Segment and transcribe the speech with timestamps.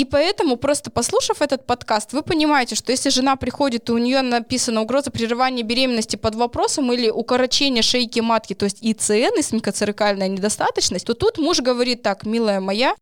[0.00, 4.22] И поэтому, просто послушав этот подкаст, вы понимаете, что если жена приходит, и у нее
[4.22, 11.04] написана угроза прерывания беременности под вопросом или укорочение шейки матки, то есть ИЦН, исмикоцерекальная недостаточность,
[11.04, 12.94] то тут муж говорит так, милая моя,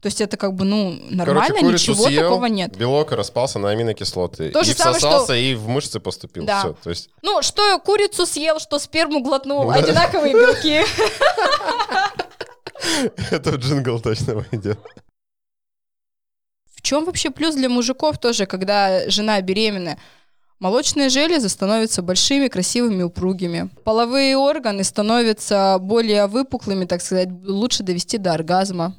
[0.00, 2.76] то есть это как бы, ну, нормально, Короче, ничего съел, такого нет.
[2.76, 4.50] Белок распался на аминокислоты.
[4.50, 6.44] То и же самое, всосался, что- и в мышцы поступил.
[6.44, 6.60] Да.
[6.60, 9.74] Всё, то есть Ну, что курицу съел, что сперму глотнул, Да.
[9.74, 10.84] одинаковые белки.
[13.32, 14.78] это в джингл точно войдет.
[16.82, 19.98] Чем вообще плюс для мужиков тоже, когда жена беременная?
[20.58, 23.70] Молочные железы становятся большими, красивыми, упругими.
[23.84, 28.94] Половые органы становятся более выпуклыми, так сказать, лучше довести до оргазма.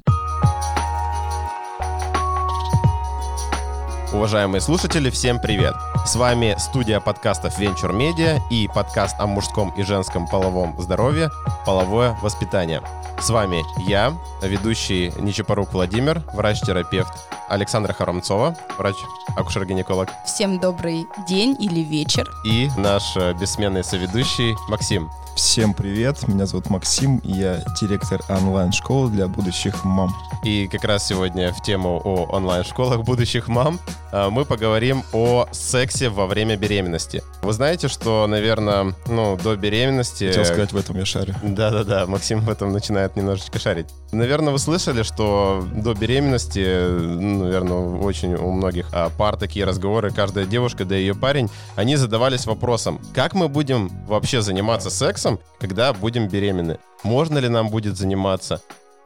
[4.14, 5.74] Уважаемые слушатели, всем привет!
[6.06, 11.30] С вами студия подкастов Venture Media и подкаст о мужском и женском половом здоровье
[11.66, 12.80] «Половое воспитание».
[13.20, 17.12] С вами я, ведущий Нечапорук Владимир, врач-терапевт
[17.48, 22.30] Александра Харамцова, врач-акушер-гинеколог, Всем добрый день или вечер.
[22.46, 25.10] и наш э, бессменный соведущий Максим.
[25.36, 30.14] Всем привет, меня зовут Максим, я директор онлайн-школы для будущих мам.
[30.44, 33.80] И как раз сегодня в тему о онлайн-школах будущих мам
[34.12, 37.24] э, мы поговорим о сексе во время беременности.
[37.42, 40.28] Вы знаете, что, наверное, ну, до беременности...
[40.28, 41.34] Хотел сказать, в этом я шарю.
[41.42, 43.86] Да-да-да, Максим в этом начинает немножечко шарить.
[44.12, 50.10] Наверное, вы слышали, что до беременности, ну, наверное, очень у многих а, пар такие разговоры,
[50.10, 55.23] каждая девушка, да и ее парень, они задавались вопросом, как мы будем вообще заниматься сексом,
[55.58, 56.78] когда будем беременны?
[57.02, 58.62] Можно ли нам будет заниматься?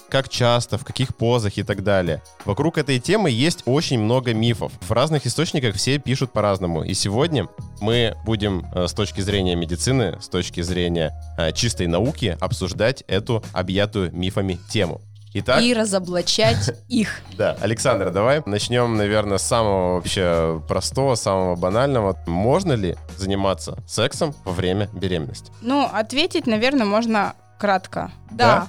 [0.08, 2.22] как часто, в каких позах и так далее.
[2.44, 4.72] Вокруг этой темы есть очень много мифов.
[4.80, 6.82] В разных источниках все пишут по-разному.
[6.82, 7.48] И сегодня
[7.80, 13.42] мы будем э, с точки зрения медицины, с точки зрения э, чистой науки обсуждать эту
[13.52, 15.00] объятую мифами тему.
[15.40, 17.20] Итак, И разоблачать их.
[17.36, 22.18] да, Александра, давай начнем, наверное, с самого вообще простого, самого банального.
[22.26, 25.52] Можно ли заниматься сексом во время беременности?
[25.60, 28.12] Ну, ответить, наверное, можно кратко.
[28.30, 28.68] Да.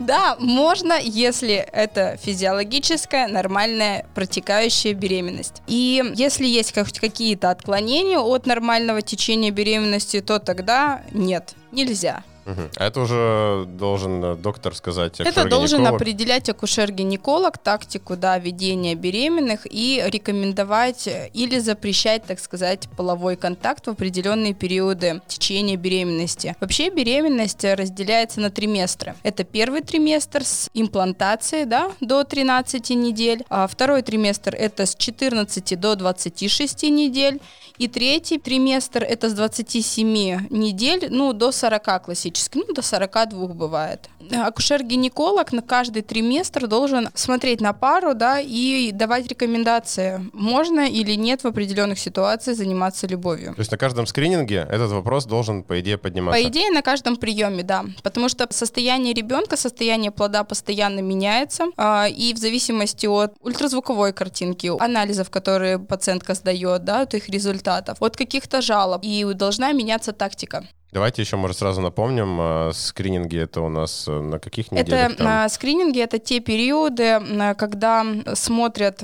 [0.00, 5.62] Да, можно, если это физиологическая, нормальная, протекающая беременность.
[5.66, 12.24] И если есть какие-то отклонения от нормального течения беременности, то тогда нет, нельзя.
[12.46, 12.70] Мгм.
[12.76, 19.66] А это уже должен э, доктор сказать, Это должен определять акушер-гинеколог тактику да, ведения беременных
[19.68, 26.54] и рекомендовать э, или запрещать, так сказать, половой контакт в определенные периоды течения беременности.
[26.60, 29.16] Вообще беременность разделяется на триместры.
[29.24, 35.80] Это первый триместр с имплантацией да, до 13 недель, а второй триместр это с 14
[35.80, 37.40] до 26 недель,
[37.78, 44.08] и третий триместр это с 27 недель, ну, до 40 классически, ну, до 42 бывает.
[44.30, 51.44] Акушер-гинеколог на каждый триместр должен смотреть на пару, да, и давать рекомендации, можно или нет
[51.44, 53.54] в определенных ситуациях заниматься любовью.
[53.54, 56.42] То есть на каждом скрининге этот вопрос должен, по идее, подниматься.
[56.42, 57.84] По идее, на каждом приеме, да.
[58.02, 61.64] Потому что состояние ребенка, состояние плода постоянно меняется.
[61.76, 67.96] а, И в зависимости от ультразвуковой картинки, анализов, которые пациентка сдает, да, от их результатов,
[68.00, 69.02] от каких-то жалоб.
[69.02, 70.64] И должна меняться тактика.
[70.92, 75.16] Давайте еще, может, сразу напомним, э, скрининги это у нас э, на каких неделях Это
[75.16, 75.48] там?
[75.48, 78.04] скрининги, это те периоды, м, когда
[78.34, 79.02] смотрят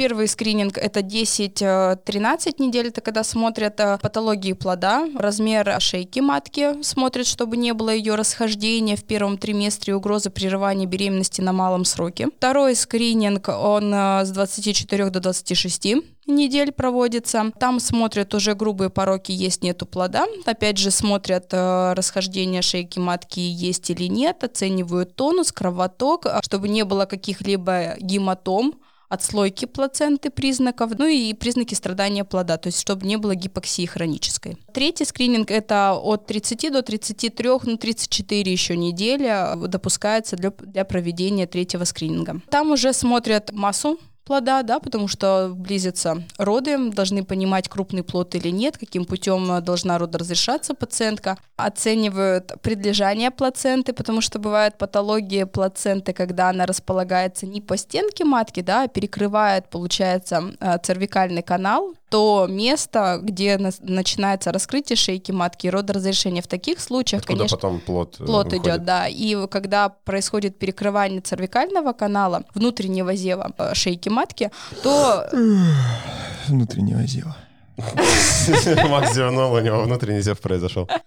[0.00, 7.26] Первый скрининг это 10-13 недель, это когда смотрят э, патологии плода, размер шейки матки, смотрят,
[7.26, 12.28] чтобы не было ее расхождения в первом триместре, угрозы прерывания беременности на малом сроке.
[12.34, 15.96] Второй скрининг, он э, с 24 до 26
[16.30, 17.52] недель проводится.
[17.58, 20.26] Там смотрят уже грубые пороки, есть нету плода.
[20.46, 26.68] Опять же смотрят э, расхождение шейки матки, есть или нет, оценивают тонус, кровоток, э, чтобы
[26.68, 28.74] не было каких-либо гематом,
[29.10, 34.56] отслойки плаценты признаков, ну и признаки страдания плода, то есть чтобы не было гипоксии хронической.
[34.72, 40.84] Третий скрининг это от 30 до 33, ну 34 еще недели э, допускается для, для
[40.84, 42.40] проведения третьего скрининга.
[42.50, 48.48] Там уже смотрят массу плода, да, потому что близятся роды, должны понимать, крупный плод или
[48.50, 51.36] нет, каким путем э, должна родоразрешаться пациентка.
[51.56, 58.60] Оценивают предлежание плаценты, потому что бывают патологии плаценты, когда она располагается не по стенке матки,
[58.60, 65.70] да, а перекрывает, получается, э, цервикальный канал, то место, где начинается раскрытие шейки матки и
[65.70, 66.42] родоразрешение.
[66.42, 68.66] В таких случаях, Откуда конечно, потом плод э, Плод выходит?
[68.66, 69.06] идет, да.
[69.08, 74.50] И когда происходит перекрывание цервикального канала, внутреннего зева шейки матки,
[74.82, 75.26] то
[76.48, 77.36] Внутреннего зева.
[78.88, 80.88] Макс зевнул, у него внутренний зев произошел.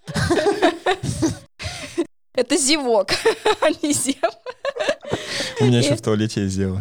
[2.36, 3.12] Это зевок,
[3.62, 4.18] а не зев.
[5.60, 6.80] У меня еще в туалете есть зева.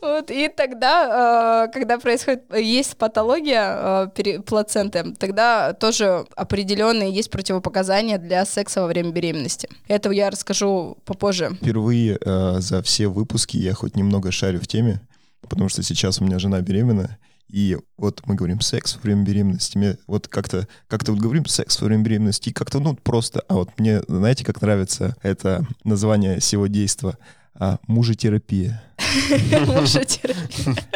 [0.00, 8.18] Вот, и тогда, э, когда происходит, есть патология э, плаценты, тогда тоже определенные есть противопоказания
[8.18, 9.68] для секса во время беременности.
[9.88, 11.50] Это я расскажу попозже.
[11.60, 15.00] Впервые э, за все выпуски я хоть немного шарю в теме,
[15.48, 17.18] потому что сейчас у меня жена беременна,
[17.48, 19.78] и вот мы говорим секс во время беременности.
[19.78, 23.42] Мне вот как-то как-то вот говорим секс во время беременности, и как-то ну просто.
[23.48, 27.16] А вот мне знаете, как нравится это название всего действа?
[27.60, 28.82] А, мужетерапия.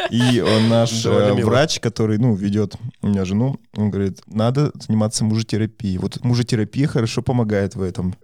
[0.09, 5.25] И он наш э, врач, который, ну, ведет у меня жену, он говорит, надо заниматься
[5.25, 5.97] мужетерапией.
[5.97, 8.15] Вот мужетерапия хорошо помогает в этом.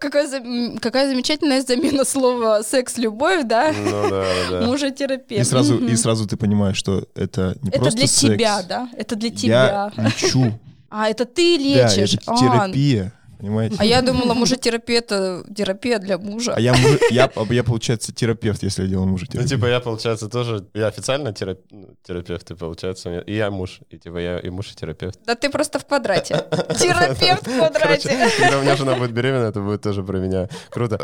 [0.00, 3.72] Какая, замечательная замена слова секс-любовь, да?
[3.72, 4.66] Ну да, да.
[4.66, 5.40] Мужетерапия.
[5.40, 8.18] И сразу, и сразу ты понимаешь, что это не просто секс.
[8.18, 8.88] Это для тебя, да?
[8.96, 9.92] Это для тебя.
[9.96, 10.58] Я лечу.
[10.88, 12.12] А, это ты лечишь?
[12.24, 13.12] Да, это терапия
[13.44, 13.76] понимаете?
[13.78, 16.54] А я думала, мужетерапия это терапия для мужа.
[16.56, 20.28] А я, муж, я, я, получается, терапевт, если я делаю мужа Ну, типа, я, получается,
[20.28, 24.50] тоже, я официально терап, ну, терапевт, и получается, и я муж, и типа я и
[24.50, 25.18] муж, и терапевт.
[25.26, 26.44] Да ты просто в квадрате.
[26.80, 28.30] Терапевт в квадрате.
[28.40, 30.48] Когда у меня жена будет беременна, это будет тоже про меня.
[30.70, 30.96] Круто.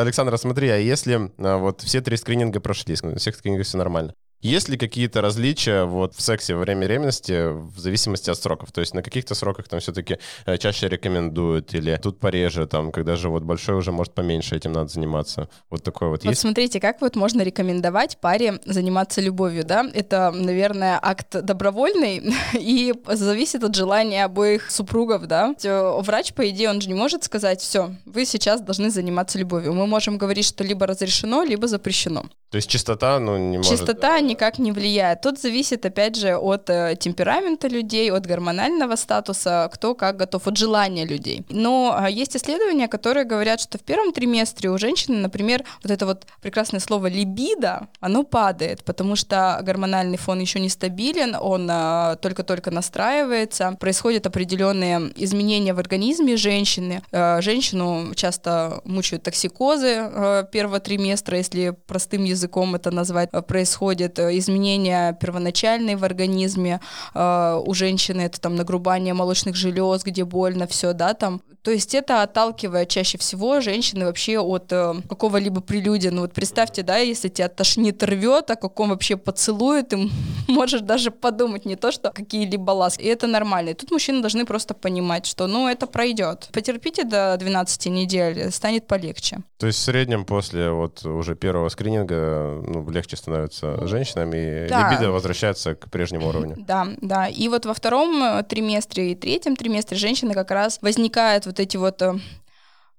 [0.00, 4.68] Александр, смотри, а если а, вот все три скрининга прошли, всех скринингов все нормально, есть
[4.68, 8.70] ли какие-то различия вот в сексе во время беременности в зависимости от сроков?
[8.70, 13.16] То есть на каких-то сроках там все-таки э, чаще рекомендуют или тут пореже, там, когда
[13.16, 15.48] живот большой, уже может поменьше этим надо заниматься?
[15.70, 16.40] Вот такое вот, вот есть?
[16.40, 19.84] смотрите, как вот можно рекомендовать паре заниматься любовью, да?
[19.92, 22.22] Это, наверное, акт добровольный
[22.54, 25.54] и зависит от желания обоих супругов, да?
[25.64, 29.72] Э, врач, по идее, он же не может сказать, все, вы сейчас должны заниматься любовью.
[29.74, 32.24] Мы можем говорить, что либо разрешено, либо запрещено.
[32.50, 33.72] То есть чистота, ну, не может...
[33.72, 35.22] Чистота никак не влияет.
[35.22, 40.56] Тут зависит, опять же, от э, темперамента людей, от гормонального статуса, кто как готов, от
[40.56, 41.44] желания людей.
[41.50, 46.06] Но э, есть исследования, которые говорят, что в первом триместре у женщины, например, вот это
[46.06, 52.16] вот прекрасное слово либидо, оно падает, потому что гормональный фон еще не стабилен, он э,
[52.20, 57.02] только-только настраивается, происходят определенные изменения в организме женщины.
[57.12, 64.36] Э, женщину часто мучают токсикозы э, первого триместра, если простым языком это назвать, происходит э,
[64.38, 66.80] изменения первоначальные в организме,
[67.14, 71.40] э, у женщины это там нагрубание молочных желез, где больно, все, да, там.
[71.62, 76.10] То есть это отталкивает чаще всего женщины вообще от какого-либо прелюдия.
[76.10, 80.08] Ну вот представьте, да, если тебя тошнит, рвет, о каком вообще поцелуе ты
[80.48, 83.02] можешь даже подумать, не то, что какие-либо ласки.
[83.02, 83.70] И это нормально.
[83.70, 86.48] И тут мужчины должны просто понимать, что, ну, это пройдет.
[86.52, 89.38] Потерпите до 12 недель, станет полегче.
[89.58, 94.90] То есть в среднем после вот уже первого скрининга ну, легче становится женщинам, и да.
[94.90, 96.56] либидо возвращается к прежнему уровню.
[96.58, 97.28] Да, да.
[97.28, 101.76] И вот во втором э, триместре и третьем триместре женщины как раз возникают вот эти
[101.76, 102.14] вот э,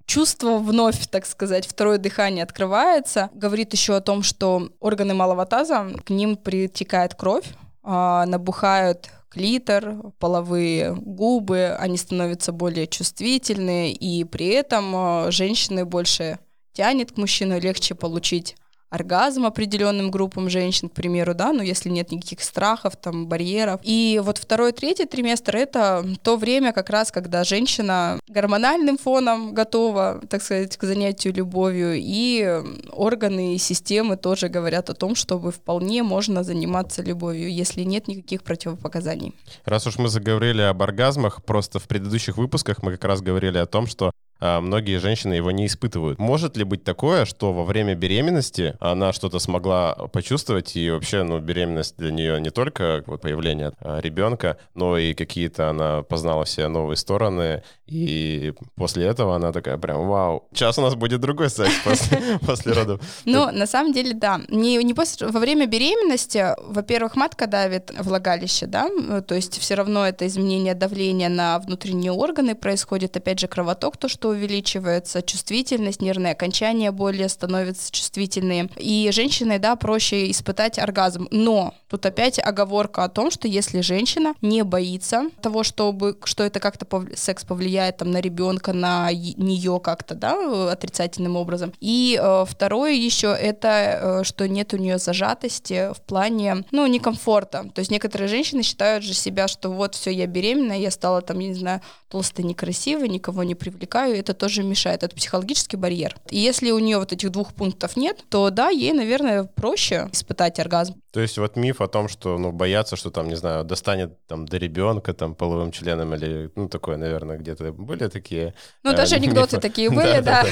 [0.06, 3.30] чувство вновь, так сказать, второе дыхание открывается.
[3.34, 7.46] Говорит еще о том, что органы малого таза, к ним притекает кровь,
[7.84, 14.94] а, набухают клитор, половые губы, они становятся более чувствительные, и при этом
[15.28, 16.40] э, женщины больше
[16.74, 18.56] тянет к мужчину, легче получить
[18.90, 23.80] оргазм определенным группам женщин, к примеру, да, ну если нет никаких страхов, там, барьеров.
[23.84, 30.22] И вот второй, третий триместр— это то время как раз, когда женщина гормональным фоном готова,
[30.30, 36.04] так сказать, к занятию любовью, и органы и системы тоже говорят о том, чтобы вполне
[36.04, 39.36] можно заниматься любовью, если нет никаких противопоказаний.
[39.66, 43.66] Раз уж мы заговорили об оргазмах, просто в предыдущих выпусках мы как раз говорили о
[43.66, 46.19] том, что а многие женщины его не испытывают.
[46.19, 51.40] Может ли быть такое, что во время беременности она что-то смогла почувствовать, и вообще, ну,
[51.40, 56.68] беременность для нее не только вот появление а, ребенка, но и какие-то она познала все
[56.68, 61.74] новые стороны, и после этого она такая прям, вау, сейчас у нас будет другой секс
[62.46, 63.02] после, родов.
[63.26, 64.42] Ну, на самом деле, да.
[64.50, 68.90] Не после, во время беременности, во-первых, матка давит влагалище, да,
[69.22, 74.08] то есть все равно это изменение давления на внутренние органы происходит, опять же, кровоток, то,
[74.08, 78.69] что увеличивается, чувствительность, нервные окончания более становятся чувствительные.
[78.78, 81.28] И женщине, да, проще испытать оргазм.
[81.31, 86.59] Но тут опять оговорка о том, что если женщина не боится того, чтобы, что это
[86.59, 87.06] как-то пов...
[87.16, 91.74] секс повлияет там, на ребенка, на нее как-то, да, отрицательным образом.
[91.80, 97.69] И э, второе еще это, э, что нет у нее зажатости в плане, ну, некомфорта.
[97.74, 101.40] То есть некоторые женщины считают же себя, что вот все, я беременна, я стала там,
[101.40, 106.16] я не знаю, толстой, некрасивой, никого не привлекаю, это тоже мешает, это психологический барьер.
[106.30, 110.59] И если у нее вот этих двух пунктов нет, то да, ей, наверное, проще испытать
[110.59, 110.95] оргазм.
[111.11, 114.47] То есть вот миф о том, что, ну, боятся, что там, не знаю, достанет там
[114.47, 118.54] до ребенка там половым членом или, ну, такое, наверное, где-то были такие...
[118.83, 119.68] Ну, э, даже анекдоты мифы?
[119.68, 120.45] такие были, да.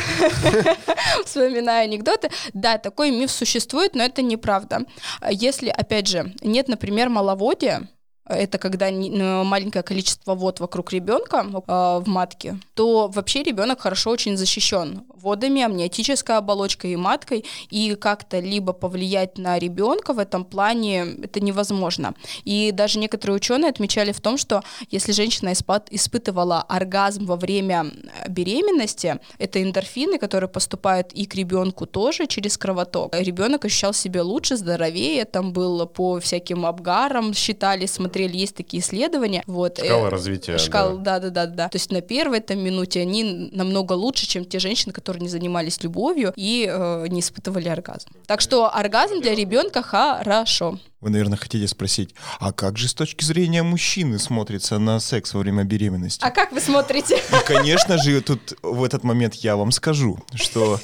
[1.25, 2.29] Вспоминаю анекдоты.
[2.53, 4.86] Да, такой миф существует, но это неправда.
[5.29, 7.88] Если, опять же, нет, например, маловодия,
[8.29, 14.12] это когда ну, маленькое количество вод вокруг ребенка э, в матке, то вообще ребенок хорошо
[14.12, 20.46] очень защищен водами, амниотической оболочкой и маткой, и как-то либо повлиять на ребенка в этом
[20.46, 22.13] плане это невозможно.
[22.46, 28.29] И даже некоторые ученые отмечали в том, что если женщина испытывала оргазм во время э,
[28.29, 33.15] беременности, это эндорфины, которые поступают и к ребенку тоже через кровоток.
[33.15, 39.43] Ребенок ощущал себя лучше, здоровее, там было по всяким обгарам, считали, смотрели, есть такие исследования.
[39.47, 39.77] Вот.
[39.77, 40.57] Шкала Э, развития.
[40.57, 41.19] Шкал, да.
[41.19, 41.69] да, да, да, да.
[41.69, 45.81] То есть на первой там минуте они намного лучше, чем те женщины, которые не занимались
[45.83, 48.09] любовью и э, не испытывали оргазм.
[48.25, 50.79] Так что оргазм для ребенка хорошо.
[51.00, 55.42] Вы, наверное, хотите спросить, а как же с точки зрения мужчины смотрится на секс во
[55.42, 56.24] время беременности?
[56.24, 57.18] А как вы смотрите?
[57.18, 60.80] И, конечно же, тут в этот момент я вам скажу, что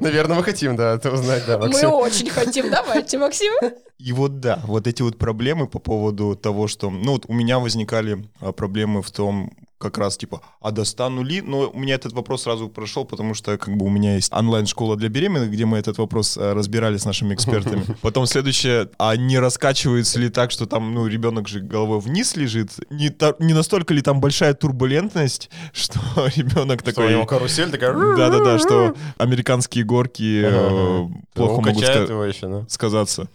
[0.00, 1.92] Наверное, мы хотим, да, это узнать, да, Мы Максим.
[1.92, 2.70] очень хотим.
[2.70, 3.52] Давайте, Максим.
[3.98, 6.90] И вот да, вот эти вот проблемы по поводу того, что...
[6.90, 9.52] Ну вот у меня возникали а, проблемы в том,
[9.84, 11.42] как раз типа, а достану ли?
[11.42, 14.96] Но у меня этот вопрос сразу прошел, потому что как бы у меня есть онлайн-школа
[14.96, 17.84] для беременных, где мы этот вопрос а, разбирали с нашими экспертами.
[18.02, 22.70] Потом следующее, а не раскачивается ли так, что там, ну, ребенок же головой вниз лежит?
[22.90, 26.00] Не, та- не настолько ли там большая турбулентность, что
[26.34, 27.10] ребенок Что у такой...
[27.12, 27.92] него карусель такая...
[28.16, 32.64] Да-да-да, что американские горки э, плохо могут ска- его еще, да?
[32.68, 33.28] сказаться.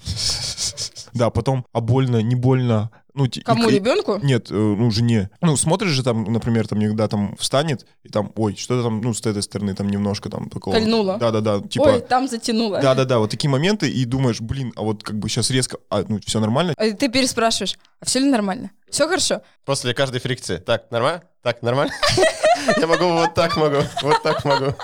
[1.13, 2.91] Да, потом, а больно, не больно.
[3.13, 4.19] Ну, и Кому, к- ребенку?
[4.23, 5.29] Нет, э, ну, жене.
[5.41, 9.13] Ну, смотришь же там, например, там иногда там встанет, и там, ой, что-то там, ну,
[9.13, 10.73] с этой стороны там немножко там такого.
[10.75, 11.17] Кольнуло.
[11.17, 11.99] Да-да-да, Ой, типа...
[11.99, 12.79] там затянуло.
[12.79, 16.19] Да-да-да, вот такие моменты, и думаешь, блин, а вот как бы сейчас резко, а, ну,
[16.25, 16.73] все нормально.
[16.77, 18.71] А Ты переспрашиваешь, а все ли нормально?
[18.89, 19.41] Все хорошо?
[19.65, 20.57] После каждой фрикции.
[20.57, 21.23] Так, нормально?
[21.41, 21.93] Так, нормально?
[22.79, 24.75] Я могу вот так могу, вот так могу.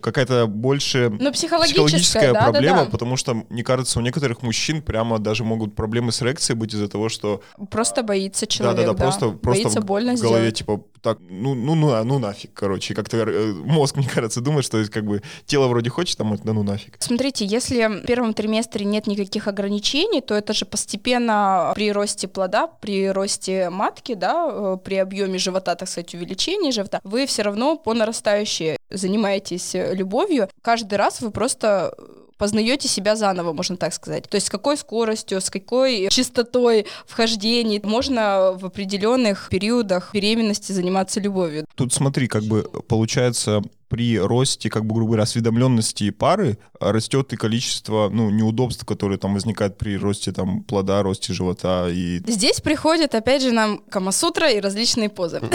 [0.00, 2.90] Какая-то больше Ну, психологическая, да, проблема, да, да.
[2.90, 6.88] потому что, мне кажется, у некоторых мужчин прямо даже могут проблемы с эрекцией быть из-за
[6.88, 9.02] того, что Просто боится человек, Да-да-да, да.
[9.02, 10.54] просто, просто боится в больно голове, сделать.
[10.58, 12.94] типа, так, ну, ну, ну, а, ну нафиг, короче.
[12.94, 16.52] Как-то э, мозг, мне кажется, думает, что как бы тело вроде хочет, а может, да
[16.52, 16.96] ну нафиг.
[16.98, 22.66] Смотрите, если в первом триместре нет никаких ограничений, то это же постепенно при росте плода,
[22.66, 27.76] при росте матки, да, э, при объеме живота, так сказать, увеличении живота, вы все равно
[27.76, 30.48] по нарастающей занимаетесь э, любовью.
[30.62, 31.94] Каждый раз вы просто
[32.40, 34.28] познаете себя заново, можно так сказать.
[34.28, 41.20] То есть с какой скоростью, с какой частотой вхождений можно в определенных периодах беременности заниматься
[41.20, 41.66] любовью.
[41.74, 47.32] Тут смотри, как бы получается при росте, как бы, грубо говоря, осведомленности пары а, растет
[47.32, 52.22] и количество, ну, неудобств, которые там возникают при росте там плода, росте живота и...
[52.24, 55.42] Здесь приходят, опять же, нам Камасутра и различные позы.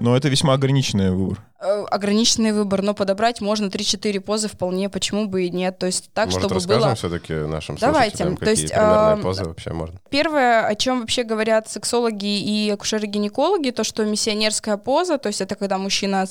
[0.00, 1.42] Но это весьма ограниченный выбор.
[1.60, 5.78] Э, ограниченный выбор, но подобрать можно 3-4 позы вполне, почему бы и нет.
[5.78, 6.94] То есть так, Может, чтобы расскажем было...
[6.94, 10.00] все-таки нашим Давайте, слушателям, то какие есть, примерные а, позы вообще можно?
[10.08, 15.54] Первое, о чем вообще говорят сексологи и акушеры-гинекологи, то, что миссионерская поза, то есть это
[15.54, 16.22] когда мужчина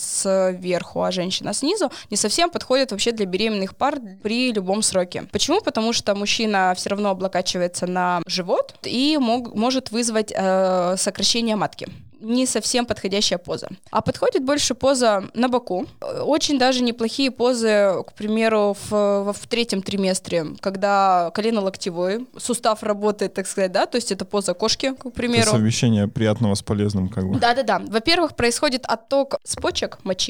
[0.58, 5.24] сверху, а женщина снизу, не совсем подходит вообще для беременных пар при любом сроке.
[5.32, 5.62] Почему?
[5.62, 11.88] Потому что мужчина все равно облокачивается на живот и мог- может вызвать э, сокращение матки
[12.22, 13.70] не совсем подходящая поза.
[13.92, 15.86] А подходит больше поза на боку.
[16.22, 23.34] Очень даже неплохие позы, к примеру, в, в третьем триместре, когда колено локтевой, сустав работает,
[23.34, 25.50] так сказать, да, то есть это поза кошки, к Это примеру.
[25.52, 27.40] совмещение приятного с полезным, как бы.
[27.40, 27.82] Да-да-да.
[27.88, 30.29] Во-первых, происходит отток с почек мочи,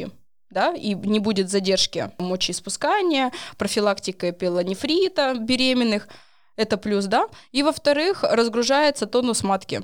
[0.52, 6.08] да, и не будет задержки мочеиспускания, профилактика пилонефрита беременных.
[6.56, 7.28] Это плюс, да.
[7.54, 9.82] И во-вторых, разгружается тонус матки.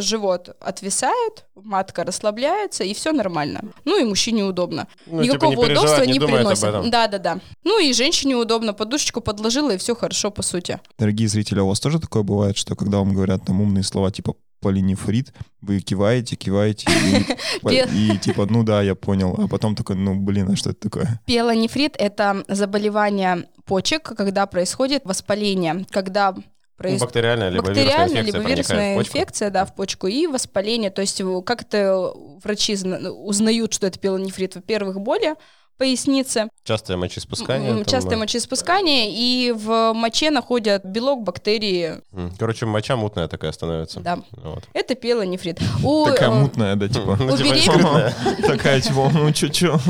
[0.00, 3.62] Живот отвисает, матка расслабляется, и все нормально.
[3.86, 4.86] Ну и мужчине удобно.
[5.06, 6.64] Ну, Никакого типа, не удобства не не приносит.
[6.64, 6.90] этом.
[6.90, 7.38] Да-да-да.
[7.64, 10.78] Ну и женщине удобно, подушечку подложила, и все хорошо, по сути.
[10.98, 14.10] Дорогие зрители, а у вас тоже такое бывает, что когда вам говорят там умные слова
[14.10, 17.24] типа полинефрит, вы киваете, киваете и,
[17.68, 20.80] Пе- и типа, ну да, я понял, а потом такой, ну блин, а что это
[20.88, 21.20] такое?
[21.26, 26.42] Пиелонефрит— это заболевание почек, когда происходит воспаление, когда Ну,
[26.76, 29.18] происходит бактериальная либо бактериальная вирусная либо инфекция вирусная проникает в почку.
[29.18, 30.90] инфекция, да, в почку и воспаление.
[30.90, 32.12] То есть э, как это
[32.42, 34.54] врачи зна- узнают, что это пилонефрит?
[34.56, 35.34] Во-первых, боли
[35.74, 36.48] в пояснице.
[36.70, 37.70] Частое мочеиспускание.
[37.70, 41.96] М, там, Частое э, мочеиспускание, и в моче находят белок, бактерии.
[42.38, 43.98] Короче, моча мутная такая становится.
[43.98, 44.20] Да.
[44.30, 44.62] Вот.
[44.72, 45.58] Это пелонефрит.
[45.82, 47.16] У, Такая э, мутная, да, типа.
[47.18, 48.14] Ну, типа, беременных- скрытная.
[48.46, 49.80] Такая, типа, ну чё-чё.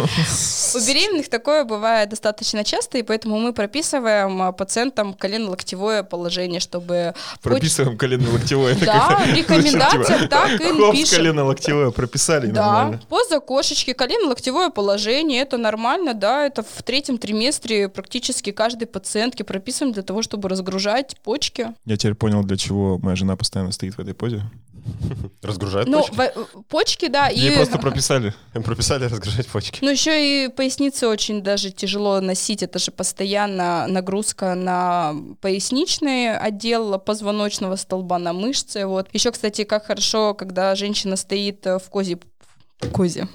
[0.74, 7.12] У беременных такое бывает достаточно часто, и поэтому мы прописываем а, пациентам колено-локтевое положение, чтобы...
[7.42, 8.74] Прописываем колено-локтевое.
[8.80, 11.18] Да, в рекомендациях так и пишем.
[11.18, 13.00] колено-локтевое прописали, Да, нормально.
[13.10, 19.92] поза кошечки, колено-локтевое положение, это нормально, да, это в третьем триместре практически каждой пациентке прописываем
[19.92, 21.68] для того, чтобы разгружать почки.
[21.84, 24.42] Я теперь понял, для чего моя жена постоянно стоит в этой позе.
[25.42, 26.14] Разгружают Ну, почки?
[26.16, 27.38] во- почки, да, и...
[27.38, 28.34] Ей просто прописали.
[28.54, 29.78] Им прописали разгружать почки.
[29.82, 32.62] Ну, еще и поясницы очень даже тяжело носить.
[32.62, 38.86] Это же постоянно нагрузка на поясничный отдел позвоночного столба, на мышцы.
[38.86, 39.08] Вот.
[39.12, 42.18] Еще, кстати, как хорошо, когда женщина стоит э, в козе
[42.92, 43.28] козе.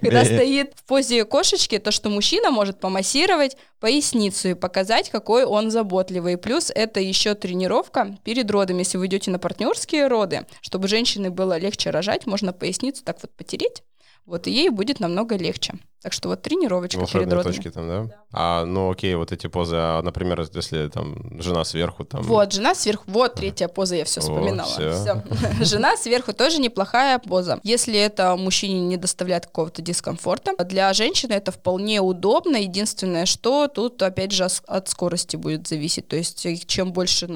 [0.00, 0.24] Когда Э.
[0.24, 6.36] стоит в позе кошечки, то, что мужчина может помассировать поясницу и показать, какой он заботливый.
[6.36, 8.78] Плюс это еще тренировка перед родами.
[8.80, 13.34] Если вы идете на партнерские роды, чтобы женщине было легче рожать, можно поясницу так вот
[13.34, 13.82] потереть,
[14.26, 15.74] вот, и ей будет намного легче.
[16.02, 17.54] Так что вот тренировочка перед Волшебные родами.
[17.54, 18.08] точки там, да?
[18.30, 22.22] А, ну окей, вот эти позы, а, например, если там жена сверху, там...
[22.22, 23.04] Вот, жена сверху.
[23.06, 24.68] Вот третья поза, я все О, вспоминала.
[24.68, 24.92] всё.
[24.92, 25.22] Всё.
[25.64, 27.58] Жена сверху тоже неплохая поза.
[27.62, 32.58] Если это мужчине не доставляет какого-то дискомфорта, для женщины это вполне удобно.
[32.58, 36.08] Единственное, что тут, опять же, от скорости будет зависеть.
[36.08, 37.28] То есть, чем больше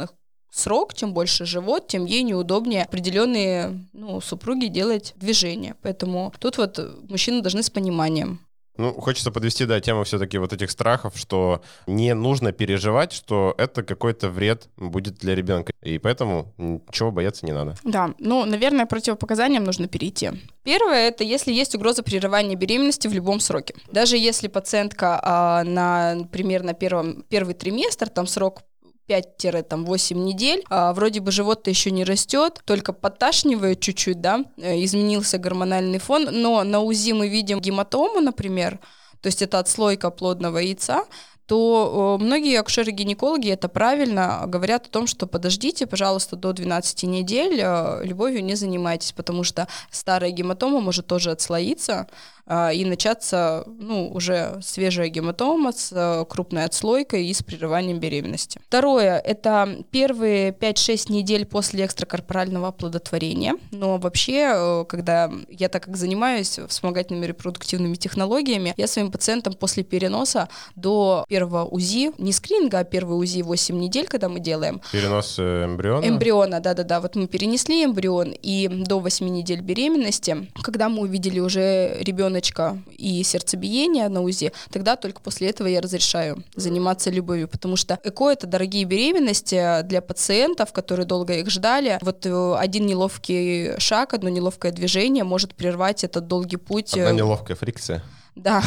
[0.59, 5.77] срок, чем больше живот, тем ей неудобнее определенные ну, супруги делать движения.
[5.83, 8.41] Поэтому тут вот мужчины должны с пониманием.
[8.79, 13.83] Ну, хочется подвести, да, тему все-таки вот этих страхов, что не нужно переживать, что это
[13.83, 15.73] какой-то вред будет для ребенка.
[15.83, 17.75] И поэтому ничего бояться не надо.
[17.83, 20.31] Да, ну, наверное, противопоказаниям нужно перейти.
[20.63, 23.75] Первое это если есть угроза прерывания беременности в любом сроке.
[23.91, 28.63] Даже если пациентка, а, на, например, на первом, первый триместр, там срок
[29.09, 35.39] 5-8 недель, а, вроде бы живот-то еще не растет, только подташнивает чуть-чуть, да, э, изменился
[35.39, 38.79] гормональный фон, но на УЗИ мы видим гематому, например,
[39.21, 41.05] то есть это отслойка плодного яйца,
[41.49, 47.59] то э, многие акушеры-гинекологи, это правильно, говорят о том, что подождите, пожалуйста, до 12 недель,
[47.59, 52.07] э, любовью не занимайтесь, потому что старая гематома может тоже отслоиться
[52.47, 58.61] э, и начаться, ну, уже свежая гематома с крупной отслойкой и с прерыванием беременности.
[58.67, 66.59] Второе, это первые 5-6 недель после экстракорпорального оплодотворения, но вообще, когда я так как занимаюсь
[66.69, 73.17] вспомогательными репродуктивными технологиями, я своим пациентам после переноса до первого УЗИ, не скрининга, а первый
[73.17, 76.05] УЗИ 8 недель, когда мы делаем, Перенос э, эмбриона?
[76.05, 77.01] Эмбриона, да-да-да.
[77.01, 83.23] Вот мы перенесли эмбрион, и до 8 недель беременности, когда мы увидели уже ребеночка и
[83.23, 88.49] сердцебиение на УЗИ, тогда только после этого я разрешаю заниматься любовью, потому что ЭКО— это
[88.49, 91.99] дорогие беременности для пациентов, которые долго их ждали.
[92.03, 96.95] Вот э, один неловкий шаг, одно неловкое движение может прервать этот долгий путь.
[96.95, 98.03] Одна э, неловкая фрикция.
[98.35, 98.63] Да.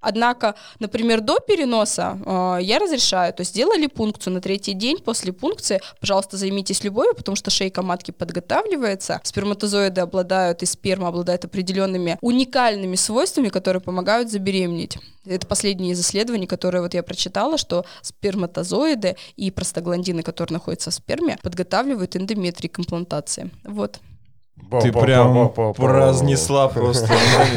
[0.00, 3.32] Однако, например, до переноса э, я разрешаю.
[3.34, 7.82] То есть сделали пункцию на третий день после пункции, пожалуйста, займитесь любовью, потому что шейка
[7.82, 9.20] матки подготавливается.
[9.22, 14.98] Сперматозоиды обладают и сперма обладает определенными уникальными свойствами, которые помогают забеременеть.
[15.26, 20.94] Это последнее из исследований, которые вот я прочитала, что сперматозоиды и простагландины, которые находятся в
[20.94, 23.50] сперме, подготавливают эндометрий к имплантации.
[23.64, 24.00] Вот.
[24.82, 27.12] Ты прям разнесла просто.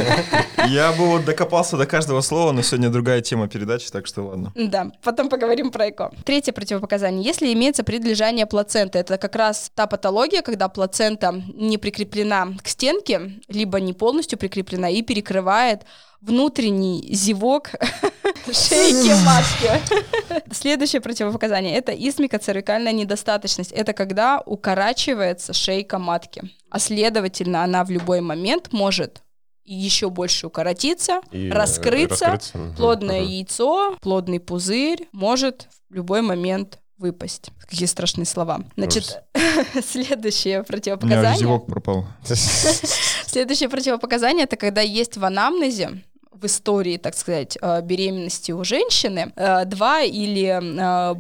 [0.68, 4.52] Я бы вот докопался до каждого слова, но сегодня другая тема передачи, так что ладно.
[4.56, 6.12] Да, потом поговорим про ЭКО.
[6.24, 7.24] Третье противопоказание.
[7.24, 13.42] Если имеется предлежание плаценты, это как раз та патология, когда плацента не прикреплена к стенке,
[13.48, 15.82] либо не полностью прикреплена и перекрывает
[16.26, 17.70] внутренний зевок
[18.52, 20.52] шейки матки.
[20.54, 23.72] Следующее противопоказание– это исмикоцервикальная недостаточность.
[23.72, 29.22] Это когда укорачивается шейка матки, а следовательно она в любой момент может
[29.66, 32.74] еще больше укоротиться, И, э, раскрыться, раскрыться.
[32.78, 33.30] Плодное мгм.
[33.30, 37.50] яйцо, плодный пузырь может в любой момент выпасть.
[37.60, 38.62] Какие страшные слова.
[38.78, 39.24] Значит,
[39.86, 41.38] следующее У меня противопоказание.
[41.40, 42.06] зевок пропал.
[42.24, 46.04] Следующее противопоказание это когда есть в анамнезе
[46.44, 51.16] в истории, так сказать, э, беременности у женщины э, два или э,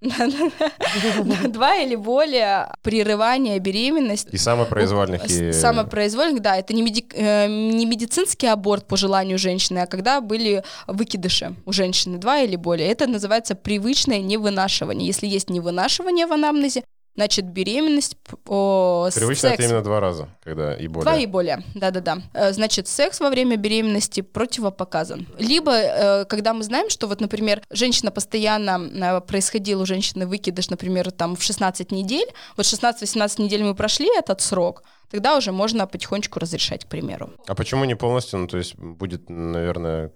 [1.48, 5.24] два или более прерывания беременности И самопроизвольных.
[5.24, 6.82] и- с- Самопроизвольных, да, это не,
[7.14, 12.56] э, не медицинский аборт по желанию женщины, а когда были выкидыши у женщины, два или
[12.56, 12.88] более.
[12.88, 15.06] Это называется привычное невынашивание.
[15.06, 16.82] Если есть невынашивание в анамнезе,
[17.18, 18.16] Значит, беременность...
[18.46, 19.54] О, Привычно секс.
[19.54, 21.02] это именно два раза, когда и более.
[21.02, 22.18] Два и более, да-да-да.
[22.32, 25.26] Э, Значит, секс во время беременности противопоказан.
[25.36, 30.70] Либо, э, когда мы знаем, что вот, например, женщина постоянно, э, происходил у женщины выкидыш,
[30.70, 35.88] например, там в 16 недель, вот 16-18 недель мы прошли этот срок, тогда уже можно
[35.88, 37.32] потихонечку разрешать, к примеру.
[37.48, 38.38] А почему не полностью?
[38.38, 40.12] Ну, то есть будет, наверное,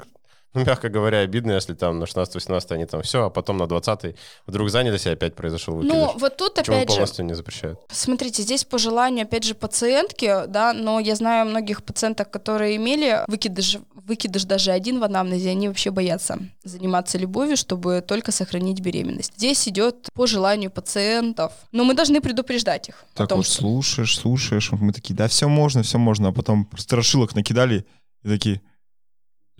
[0.54, 4.16] ну, мягко говоря, обидно, если там на 16-18 они там все, а потом на 20
[4.46, 5.96] вдруг занялись, и опять произошел выкидыш.
[5.96, 7.80] Ну, вот тут Почему опять же, полностью не запрещают?
[7.90, 13.24] Смотрите, здесь по желанию, опять же, пациентки, да, но я знаю многих пациенток, которые имели
[13.28, 19.34] выкидыш, выкидыш даже один в анамнезе, они вообще боятся заниматься любовью, чтобы только сохранить беременность.
[19.36, 23.56] Здесь идет по желанию пациентов, но мы должны предупреждать их Так том, вот что...
[23.56, 27.86] слушаешь, слушаешь, мы такие, да, все можно, все можно, а потом страшилок накидали
[28.22, 28.60] и такие,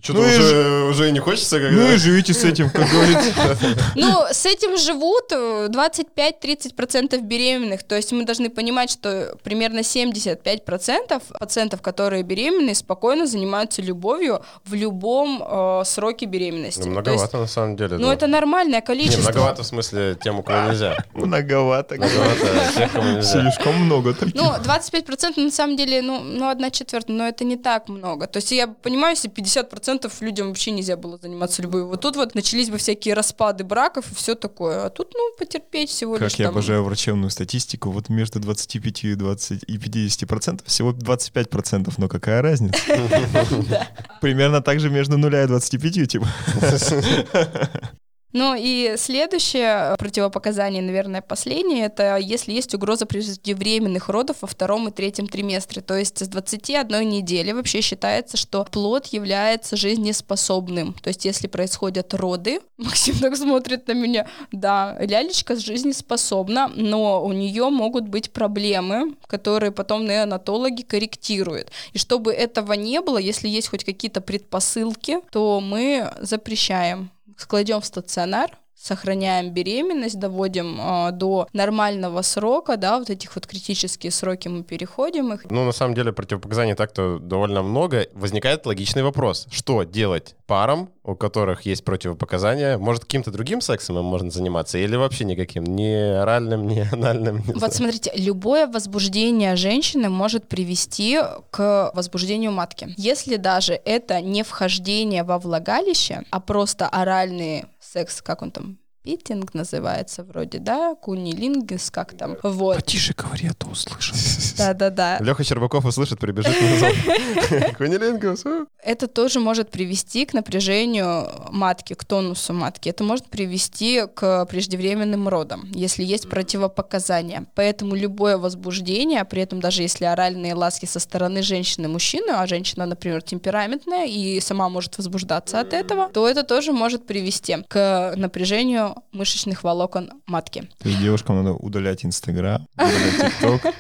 [0.03, 1.81] Что-то Ну и уже, уже и не хочется, когда...
[1.81, 3.33] ну и живите с этим, как говорится.
[3.95, 11.23] Ну, с этим живут э, 25-30% беременных, то есть мы должны понимать, что примерно 75%
[11.39, 16.81] пациентов, которые беременны, спокойно занимаются любовью в любом э, сроке беременности.
[16.81, 17.97] Ну, То многовато на самом деле.
[17.99, 19.23] ну, это нормальное количество.
[19.23, 20.97] многовато в смысле тем, у кого нельзя.
[21.15, 21.95] Многовато.
[21.95, 23.41] Многовато тех, кому нельзя.
[23.41, 24.35] Слишком много таких.
[24.35, 28.27] Ну, 25% на самом деле, ну, ну, одна четвертая, но это не так много.
[28.27, 31.89] То есть я понимаю, если 50% людям вообще нельзя было заниматься любовью.
[31.89, 34.87] Вот тут вот начались бы всякие распады браков и все такое.
[34.87, 36.55] А тут, ну, потерпеть всего лишь Как я там...
[36.55, 42.09] обожаю врачебную статистику, вот между 25 и 20 и 50 процентов всего 25 процентов, но
[42.09, 42.79] какая разница?
[44.21, 46.29] Примерно так же между нуля и 25, типа.
[48.33, 54.91] Ну и следующее противопоказание, наверное, последнее, это если есть угроза преждевременных родов во втором и
[54.91, 55.83] третьем триместре.
[55.83, 60.95] То есть с 21 недели вообще считается, что плод является жизнеспособным.
[60.95, 67.33] То есть если происходят роды, Максим так смотрит на меня, да, лялечка жизнеспособна, но у
[67.33, 71.71] нее могут быть проблемы, которые потом неонатологи корректируют.
[71.93, 77.11] И чтобы этого не было, если есть хоть какие-то предпосылки, то мы запрещаем
[77.47, 84.11] кладем в стационар, сохраняем беременность, доводим э, до нормального срока, да, вот этих вот критические
[84.11, 85.45] сроки мы переходим их.
[85.51, 88.07] Ну, на самом деле, противопоказаний так-то довольно много.
[88.13, 89.47] Возникает логичный вопрос.
[89.51, 92.79] Что делать парам, у которых есть противопоказания?
[92.79, 94.79] Может, каким-то другим сексом им можно заниматься?
[94.79, 95.65] Или вообще никаким?
[95.65, 97.37] Ни оральным, ни анальным?
[97.39, 97.73] не Вот знаю.
[97.73, 102.95] смотрите, любое возбуждение женщины может привести к возбуждению матки.
[102.97, 109.55] Если даже это не вхождение во влагалище, а просто оральный секс, как он там, питинг
[109.55, 114.17] называется вроде, да, кунилингис, как там, вот, Потише говори, а то услышал.
[114.59, 115.19] да-да-да.
[115.21, 117.77] Леха Щербаков услышит, прибежит на зов.
[117.79, 118.67] Кунилингус, а?
[118.83, 122.89] это тоже может привести к напряжению матки, к тонусу матки.
[122.89, 127.47] Это может привести к преждевременным родам, если есть противопоказания.
[127.55, 132.87] Поэтому любое возбуждение, при этом даже если оральные ласки со стороны женщины мужчины, а женщина,
[132.87, 138.92] например, темпераментная и сама может возбуждаться от этого, то это тоже может привести к напряжению
[139.13, 140.69] мышечных волокон матки.
[140.79, 143.75] То есть девушкам надо удалять Инстаграм, удалять ТикТок,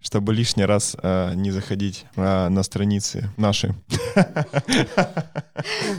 [0.00, 3.74] чтобы лишний раз э, не заходить э, на страницы наши.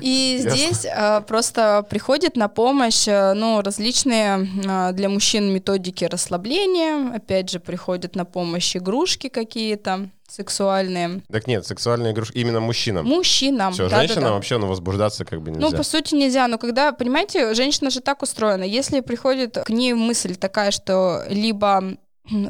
[0.01, 7.13] И здесь э, просто приходит на помощь э, ну, различные э, для мужчин методики расслабления.
[7.13, 11.21] Опять же, приходят на помощь игрушки какие-то сексуальные.
[11.29, 13.05] Так нет, сексуальная игрушка именно мужчинам.
[13.05, 13.73] Мужчинам.
[13.73, 14.07] Все, да-да-да.
[14.07, 15.77] женщинам вообще ну, возбуждаться как бы Ну, нельзя.
[15.77, 16.47] по сути, нельзя.
[16.47, 18.63] Но когда, понимаете, женщина же так устроена.
[18.63, 21.97] Если приходит к ней мысль такая, что либо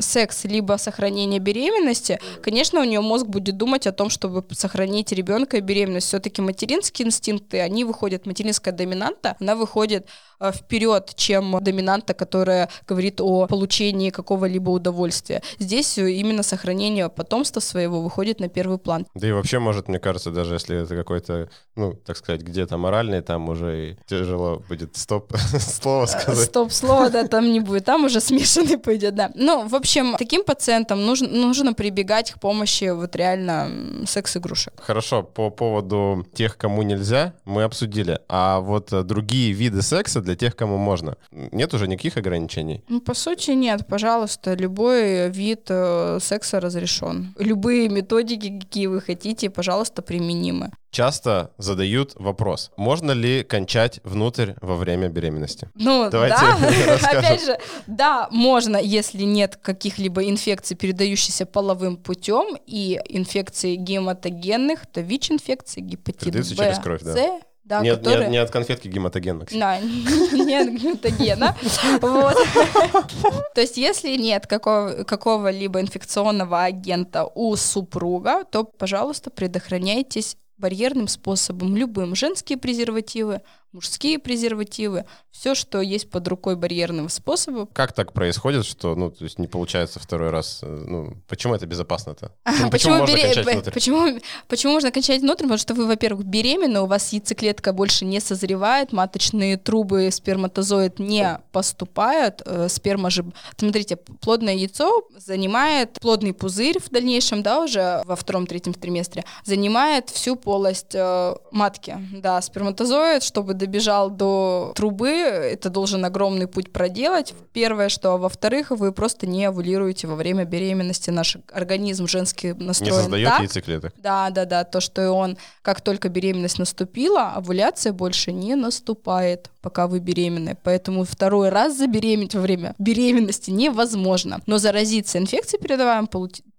[0.01, 5.57] секс, либо сохранение беременности, конечно, у нее мозг будет думать о том, чтобы сохранить ребенка
[5.57, 6.07] и беременность.
[6.07, 10.07] Все-таки материнские инстинкты, они выходят, материнская доминанта, она выходит
[10.53, 15.41] вперед, чем доминанта, которая говорит о получении какого-либо удовольствия.
[15.59, 19.05] Здесь э, именно сохранение потомства своего выходит на первый план.
[19.15, 23.21] Да и вообще, может, мне кажется, даже если это какой-то, ну, так сказать, где-то моральный,
[23.21, 26.47] там уже и тяжело будет стоп слово сказать.
[26.47, 29.31] Стоп, слова, да, там не будет, там уже смешанный пойдет, да.
[29.35, 34.73] Ну, в общем, таким пациентам нужно, нужно прибегать к помощи вот реально секс-игрушек.
[34.81, 38.19] Хорошо, по поводу тех, кому нельзя, мы обсудили.
[38.29, 41.15] А вот э, другие виды секса для тех, кому можно.
[41.31, 42.83] Нет уже никаких ограничений?
[42.89, 47.33] Ну, по сути, нет, пожалуйста, любой вид э, секса разрешен.
[47.39, 50.71] Любые методики, какие вы хотите, пожалуйста, применимы.
[50.91, 55.69] Часто задают вопрос, можно ли кончать внутрь во время беременности?
[55.75, 62.99] Ну, Давайте да, опять же, да, можно, если нет каких-либо инфекций, передающихся половым путем, и
[63.07, 67.13] инфекций гематогенных, то ВИЧ-инфекции, гепатит Передаются Б, через кровь, да.
[67.13, 68.25] С, да, не, которые...
[68.25, 69.59] не, не от конфетки гематоген, Максим.
[69.59, 71.55] Да, не от гематогена.
[72.01, 72.35] Вот.
[73.53, 81.77] То есть если нет какого, какого-либо инфекционного агента у супруга, то, пожалуйста, предохраняйтесь барьерным способом,
[81.77, 82.15] любым.
[82.15, 87.67] Женские презервативы, мужские презервативы, все, что есть под рукой барьерного способа.
[87.73, 90.59] Как так происходит, что, ну, то есть не получается второй раз?
[90.63, 92.31] э, Ну, почему это безопасно-то?
[92.45, 93.71] Почему, почему можно бере- кончать внутрь?
[93.71, 95.43] почему, почему можно кончать внутрь?
[95.43, 101.39] Потому что вы, во-первых, беременны, у вас яйцеклетка больше не созревает, маточные трубы, сперматозоид не
[101.51, 103.25] поступают, э, сперма же...
[103.57, 110.35] Смотрите, плодное яйцо занимает, плодный пузырь в дальнейшем, да, уже во втором-третьем триместре, занимает всю
[110.35, 111.97] полость э, матки.
[112.13, 117.35] Да, сперматозоид, чтобы добежал до трубы, это должен огромный путь проделать.
[117.53, 121.11] Первое, что, а во-вторых, вы просто не овулируете во время беременности.
[121.11, 123.39] Наш организм женский Не настроен создает так.
[123.41, 123.93] яйцеклеток?
[123.97, 129.87] Да, да, да, то, что он, как только беременность наступила, овуляция больше не наступает, пока
[129.87, 130.57] вы беременны.
[130.63, 134.41] Поэтому второй раз забеременеть во время беременности невозможно.
[134.47, 136.07] Но заразиться инфекцией, передаваемой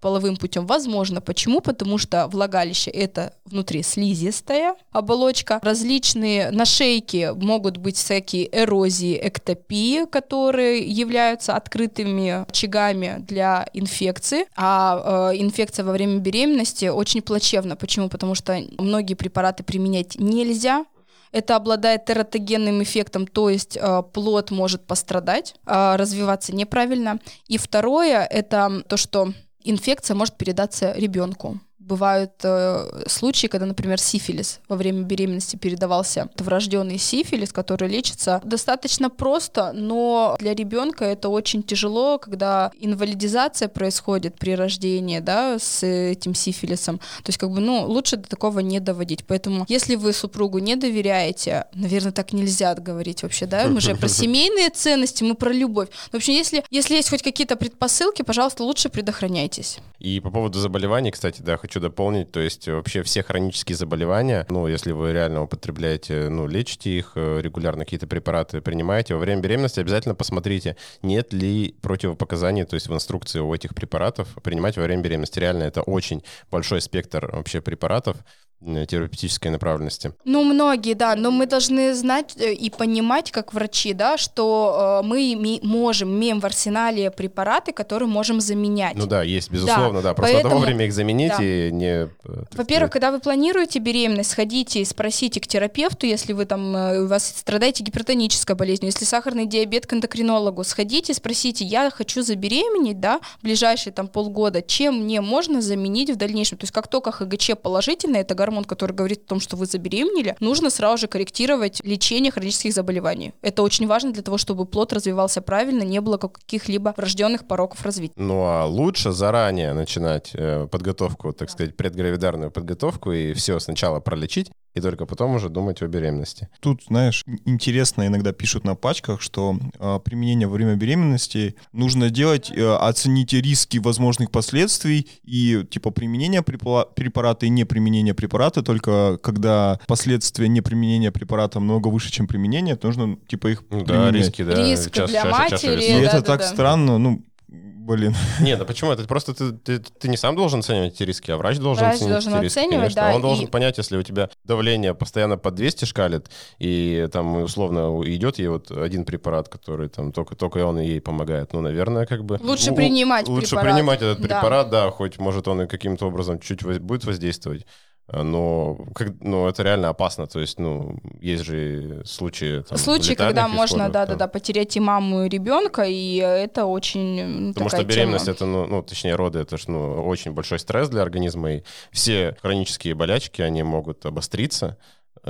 [0.01, 1.21] половым путем, возможно.
[1.21, 1.61] Почему?
[1.61, 5.61] Потому что влагалище это внутри слизистая оболочка.
[5.63, 14.47] Различные нашейки могут быть всякие эрозии, эктопии, которые являются открытыми очагами для инфекции.
[14.57, 17.77] А э, инфекция во время беременности очень плачевна.
[17.77, 18.09] Почему?
[18.09, 20.85] Потому что многие препараты применять нельзя.
[21.33, 27.21] Это обладает тератогенным эффектом, то есть э, плод может пострадать, э, развиваться неправильно.
[27.47, 29.33] И второе это то, что
[29.65, 31.61] инфекция может передаться ребенку.
[31.91, 36.29] Бывают э, случаи, когда, например, сифилис во время беременности передавался.
[36.33, 43.67] Это врожденный сифилис, который лечится достаточно просто, но для ребенка это очень тяжело, когда инвалидизация
[43.67, 46.99] происходит при рождении, да, с этим сифилисом.
[46.99, 49.25] То есть, как бы, ну, лучше до такого не доводить.
[49.25, 54.07] Поэтому, если вы супругу не доверяете, наверное, так нельзя говорить вообще, да, мы же про
[54.07, 55.89] семейные ценности, мы про любовь.
[56.13, 59.79] В общем, если, если есть хоть какие-то предпосылки, пожалуйста, лучше предохраняйтесь.
[59.99, 64.67] И по поводу заболеваний, кстати, да, хочу дополнить, то есть вообще все хронические заболевания, ну,
[64.67, 69.81] если вы реально употребляете, ну, лечите их, э, регулярно какие-то препараты принимаете, во время беременности
[69.81, 75.03] обязательно посмотрите, нет ли противопоказаний, то есть в инструкции у этих препаратов принимать во время
[75.03, 75.39] беременности.
[75.39, 78.17] Реально это очень большой спектр вообще препаратов
[78.61, 80.13] терапевтической направленности.
[80.25, 85.07] Ну, многие, да, но мы должны знать э, и понимать, как врачи, да, что э,
[85.07, 88.97] мы можем, имеем в арсенале препараты, которые можем заменять.
[88.97, 90.15] Ну да, есть, безусловно, да.
[90.15, 91.43] Просто поэтому- надо вовремя их заменить да.
[91.43, 92.05] и не...
[92.05, 92.09] э,
[92.53, 97.07] Во-первых, когда вы планируете беременность, сходите и спросите к терапевту, если вы там, э, у
[97.07, 103.01] вас страдаете гипертонической болезнью, если сахарный диабет, к эндокринологу, сходите и спросите, я хочу забеременеть,
[103.01, 106.59] да, ближайшие там полгода, чем мне можно заменить в дальнейшем?
[106.59, 110.37] То есть как только ХГЧ положительный, это гормон, который говорит о том, что вы забеременели,
[110.41, 113.33] нужно сразу же корректировать лечение хронических заболеваний.
[113.43, 118.15] Это очень важно для того, чтобы плод развивался правильно, не было каких-либо врожденных пороков развития.
[118.17, 124.51] Ну а лучше заранее начинать э, подготовку, так сказать, предгравидарную подготовку и все сначала пролечить,
[124.75, 126.49] и только потом уже думать о беременности.
[126.61, 132.11] Тут, знаешь, ин- интересно, иногда пишут на пачках, что а, применение во время беременности нужно
[132.11, 139.19] делать, э, оцените риски возможных последствий и типа применение препарата и не применение препарата, только
[139.23, 144.15] когда последствия неприменения препарата много выше, чем применение, то нужно типа их Ну да, применять.
[144.15, 144.55] риски, да.
[144.55, 146.03] Риск чаще- для чаще- чаще матери, И весов.
[146.05, 146.47] это да, так да.
[146.49, 148.15] странно, ну, блин.
[148.41, 148.93] Не, да почему?
[148.93, 151.97] Это просто ты, ты, ты не сам должен оценивать эти риски, а врач должен Врач
[151.97, 153.03] оценить должен эти риски, оценивать, конечно.
[153.03, 157.43] да, Он должен и- понять, если у тебя давление постоянно под 200 шкалит, и там
[157.43, 161.53] условно идет ей вот один препарат, который там только, только он ей помогает.
[161.53, 162.39] Ну, наверное, как бы...
[162.43, 163.73] Лучше у- принимать Лучше препарат.
[163.75, 164.27] принимать этот Да.
[164.41, 164.91] препарат, да.
[164.91, 167.67] хоть может он и каким-то образом чуть воз- будет воздействовать.
[168.13, 170.27] А, Но, как, но это реально опасно.
[170.27, 172.63] То есть, ну, есть же случаи...
[172.63, 174.19] Там, Случаи, когда можно, исходов, да, там.
[174.19, 178.35] да, да, потерять и маму, и ребенка, и это очень Потому что беременность тема.
[178.35, 182.37] это, ну, ну, точнее, роды это ж, ну, очень большой стресс для организма, и все
[182.43, 184.77] хронические болячки, они могут обостриться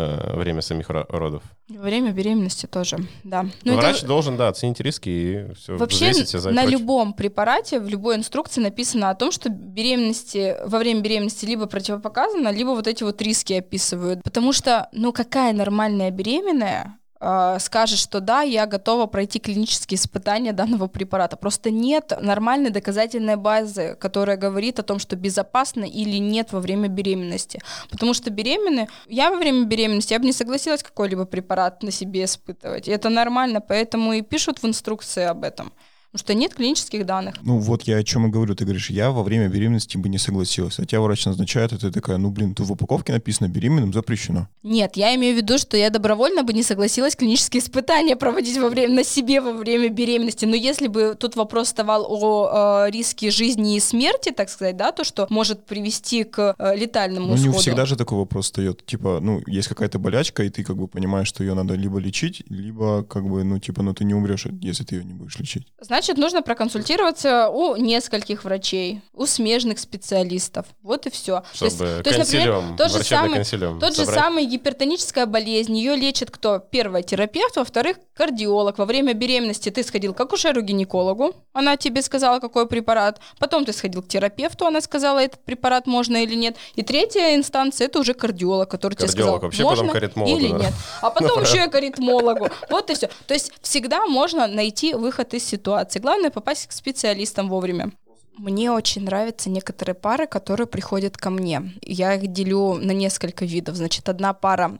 [0.00, 1.42] э, время самих ро- родов.
[1.68, 3.46] Время беременности тоже, да.
[3.64, 6.80] Ну, это Врач должен, да, оценить риски и все, Вообще за на против.
[6.80, 12.48] любом препарате, в любой инструкции написано о том, что беременности, во время беременности либо противопоказано,
[12.50, 14.22] либо вот эти вот риски описывают.
[14.22, 20.86] Потому что, ну какая нормальная беременная скажет, что да, я готова пройти клинические испытания данного
[20.86, 21.36] препарата.
[21.36, 26.88] Просто нет нормальной доказательной базы, которая говорит о том, что безопасно или нет во время
[26.88, 27.60] беременности.
[27.90, 28.88] Потому что беременны...
[29.06, 32.88] Я во время беременности, я бы не согласилась какой-либо препарат на себе испытывать.
[32.88, 35.72] И это нормально, поэтому и пишут в инструкции об этом.
[36.12, 37.36] Потому что нет клинических данных.
[37.42, 38.56] Ну вот я о чем и говорю.
[38.56, 40.78] Ты говоришь, я во время беременности бы не согласилась.
[40.80, 44.48] А тебя врач назначает, и ты такая, ну блин, тут в упаковке написано беременным запрещено.
[44.64, 48.68] Нет, я имею в виду, что я добровольно бы не согласилась клинические испытания проводить во
[48.70, 50.46] время, на себе во время беременности.
[50.46, 54.90] Но если бы тут вопрос вставал о э, риске жизни и смерти, так сказать, да,
[54.90, 57.52] то, что может привести к э, летальному Ну исходу.
[57.52, 58.84] не всегда же такой вопрос встает.
[58.84, 62.42] Типа, ну, есть какая-то болячка, и ты как бы понимаешь, что ее надо либо лечить,
[62.48, 65.68] либо как бы, ну, типа, ну ты не умрешь, если ты ее не будешь лечить.
[66.00, 70.64] Значит, нужно проконсультироваться у нескольких врачей, у смежных специалистов.
[70.82, 71.42] Вот и все.
[71.52, 73.44] Чтобы консилиум, тот же самый,
[73.78, 75.76] тот же самый гипертоническая болезнь.
[75.76, 76.58] Ее лечит кто?
[76.58, 78.78] Первый терапевт, во-вторых, кардиолог.
[78.78, 83.20] Во время беременности ты сходил к акушеру-гинекологу, она тебе сказала, какой препарат.
[83.38, 86.56] Потом ты сходил к терапевту, она сказала, этот препарат можно или нет.
[86.76, 90.48] И третья инстанция это уже кардиолог, который тебе сказал, Кардиолог, вообще потом можно аритмологу, или
[90.48, 90.58] да.
[90.58, 90.72] нет.
[91.02, 92.48] А потом еще и к аритмологу.
[92.70, 93.10] Вот и все.
[93.26, 95.89] То есть всегда можно найти выход из ситуации.
[95.98, 97.90] Главное попасть к специалистам вовремя.
[98.38, 101.72] Мне очень нравятся некоторые пары, которые приходят ко мне.
[101.82, 103.76] Я их делю на несколько видов.
[103.76, 104.78] Значит, одна пара,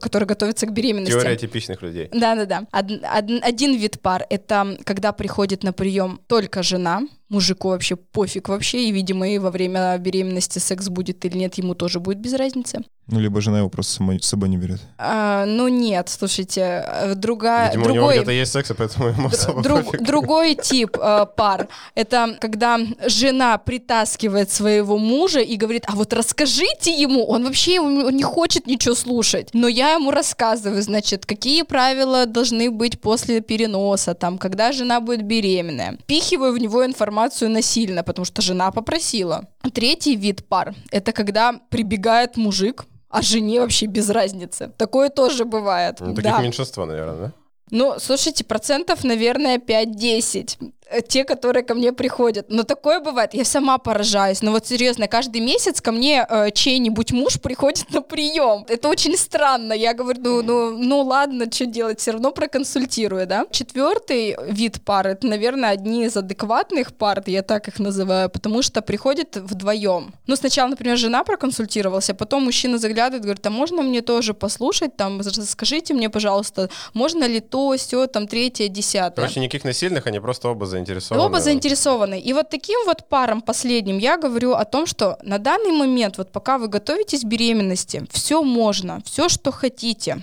[0.00, 1.12] которая готовится к беременности.
[1.12, 2.08] Теория типичных людей.
[2.12, 2.66] Да-да-да.
[2.72, 8.48] Од- од- один вид пар— это когда приходит на прием только жена, мужику вообще пофиг
[8.48, 12.34] вообще, и, видимо, и во время беременности секс будет или нет, ему тоже будет без
[12.34, 12.80] разницы.
[13.08, 14.80] Ну, либо жена его просто с собой не берет.
[14.98, 18.14] А, ну нет, слушайте, э, другая, Видимо, у него другой...
[18.16, 20.02] где-то есть секс, поэтому ему особо Друг- пофиг.
[20.04, 26.90] другой тип э, пар— это когда жена притаскивает своего мужа и говорит, а вот расскажите
[26.90, 32.26] ему, он вообще он не хочет ничего слушать, но я ему рассказываю, значит, какие правила
[32.26, 35.96] должны быть после переноса, там, когда жена будет беременная.
[36.06, 37.15] Пихиваю в него информацию
[37.48, 39.48] насильно, потому что жена попросила.
[39.72, 44.72] Третий вид пар— это когда прибегает мужик, а жене вообще без разницы.
[44.76, 46.00] Такое тоже бывает.
[46.00, 46.42] Ну, таких да.
[46.42, 47.32] меньшинство, наверное, да?
[47.70, 50.58] Ну, слушайте, процентов, наверное, 5-10.
[50.90, 52.46] Э, Те, которые ко мне приходят.
[52.48, 53.34] Но такое бывает.
[53.34, 54.42] Я сама поражаюсь.
[54.42, 58.64] Но вот серьезно, каждый месяц ко мне э, чей-нибудь муж приходит на прием.
[58.68, 59.72] Это очень странно.
[59.72, 63.46] Я говорю, ну, ну, ну ладно, что делать, все равно проконсультирую, да.
[63.50, 68.82] Четвертый вид пар, это, наверное, одни из адекватных пар, я так их называю, потому что
[68.82, 70.14] приходят вдвоем.
[70.26, 74.96] Ну, сначала, например, жена проконсультировалась, а потом мужчина заглядывает, говорит, а можно мне тоже послушать,
[74.96, 79.24] там, скажите мне, пожалуйста, можно ли то, все, там, третье, десятое.
[79.24, 81.26] Короче, никаких насильных, они просто оба заинтересованы.
[81.26, 82.20] Оба заинтересованы.
[82.20, 86.30] И вот таким вот парам последним я говорю о том, что на данный момент, вот
[86.32, 90.22] пока вы готовитесь к беременности, все можно, все, что хотите.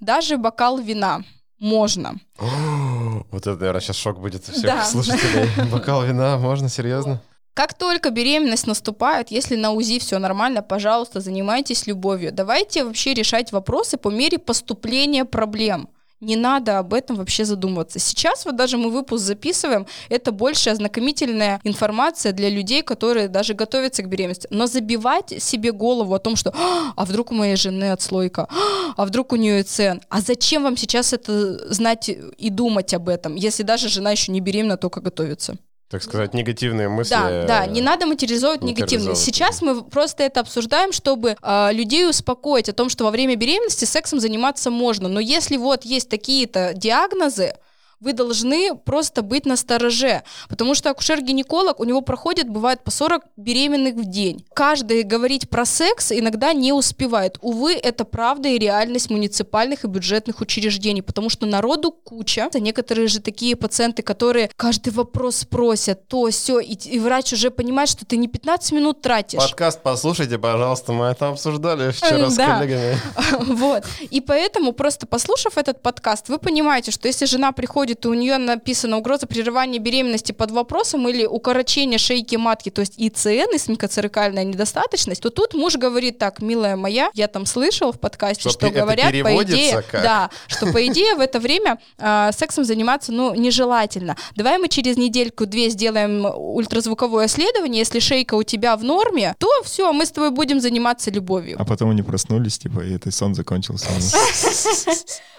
[0.00, 1.22] Даже бокал вина
[1.58, 2.14] можно.
[2.38, 4.84] Вот это, наверное, сейчас шок будет у всех Да.
[4.84, 5.48] слушателей.
[5.70, 7.20] Бокал вина, можно, серьезно?
[7.54, 12.32] Как только беременность наступает, если на УЗИ все нормально, пожалуйста, занимайтесь любовью.
[12.32, 15.88] Давайте вообще решать вопросы по мере поступления проблем.
[16.20, 17.98] Не надо об этом вообще задумываться.
[17.98, 24.02] Сейчас вот даже мы выпуск записываем, это больше ознакомительная информация для людей, которые даже готовятся
[24.02, 24.46] к беременности.
[24.50, 28.92] Но забивать себе голову о том, что «А, а вдруг у моей жены отслойка, «А,
[28.96, 33.34] а вдруг у нее ЭЦН, а зачем вам сейчас это знать и думать об этом,
[33.34, 35.56] если даже жена еще не беременна, только готовится?
[35.90, 37.10] Так сказать, негативные мысли.
[37.10, 39.18] Да, да, не надо материализовывать материализовывать.
[39.18, 43.86] Сейчас мы просто это обсуждаем, чтобы а, людей успокоить о том, что во время беременности
[43.86, 45.08] сексом заниматься можно.
[45.08, 47.54] Но если вот есть такие-то диагнозы,
[48.00, 53.22] вы должны просто быть на стороже, потому что акушер-гинеколог, у него проходит, бывает, по 40
[53.36, 54.44] беременных в день.
[54.54, 57.38] Каждый говорить про секс иногда не успевает.
[57.42, 62.48] Увы, это правда и реальность муниципальных и бюджетных учреждений, потому что народу куча.
[62.54, 67.88] Некоторые же такие пациенты, которые каждый вопрос спросят, то, все, и, и врач уже понимает,
[67.88, 69.40] что ты не 15 минут тратишь.
[69.40, 72.58] Подкаст послушайте, пожалуйста, мы это обсуждали вчера с Да.
[72.58, 72.96] коллегами.
[73.60, 73.84] Вот.
[74.10, 78.38] И поэтому, просто послушав этот подкаст, вы понимаете, что если жена приходит, и у нее
[78.38, 85.22] написана угроза прерывания беременности под вопросом или укорочение шейки матки, то есть ИЦН, исмикоцерекальная недостаточность,
[85.22, 89.06] то тут муж говорит так, милая моя, я там слышал в подкасте, Что что, говорят,
[89.06, 90.02] по переводится идее, как?
[90.02, 94.16] да, что по идее в это время а, сексом заниматься, ну, нежелательно.
[94.36, 99.92] Давай мы через недельку-две сделаем ультразвуковое исследование, если шейка у тебя в норме, то все,
[99.92, 101.56] мы с тобой будем заниматься любовью.
[101.58, 103.88] А потом они проснулись, типа, и этот сон закончился.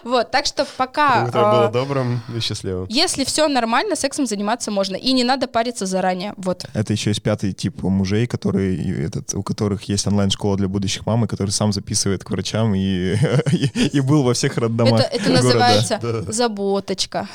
[0.04, 1.26] Вот, так что пока...
[1.28, 2.88] Утро было а, добрым счастливым.
[2.90, 4.96] Если все нормально, сексом заниматься можно.
[4.96, 6.34] И не надо париться заранее.
[6.38, 6.66] Вот.
[6.74, 11.26] Это еще есть пятый тип мужей, которые, этот, у которых есть онлайн-школа для будущих мам,
[11.26, 13.16] и который сам записывает к врачам и,
[13.52, 15.44] и, и был во всех роддомах Это, это города.
[15.44, 17.28] называется заботочка.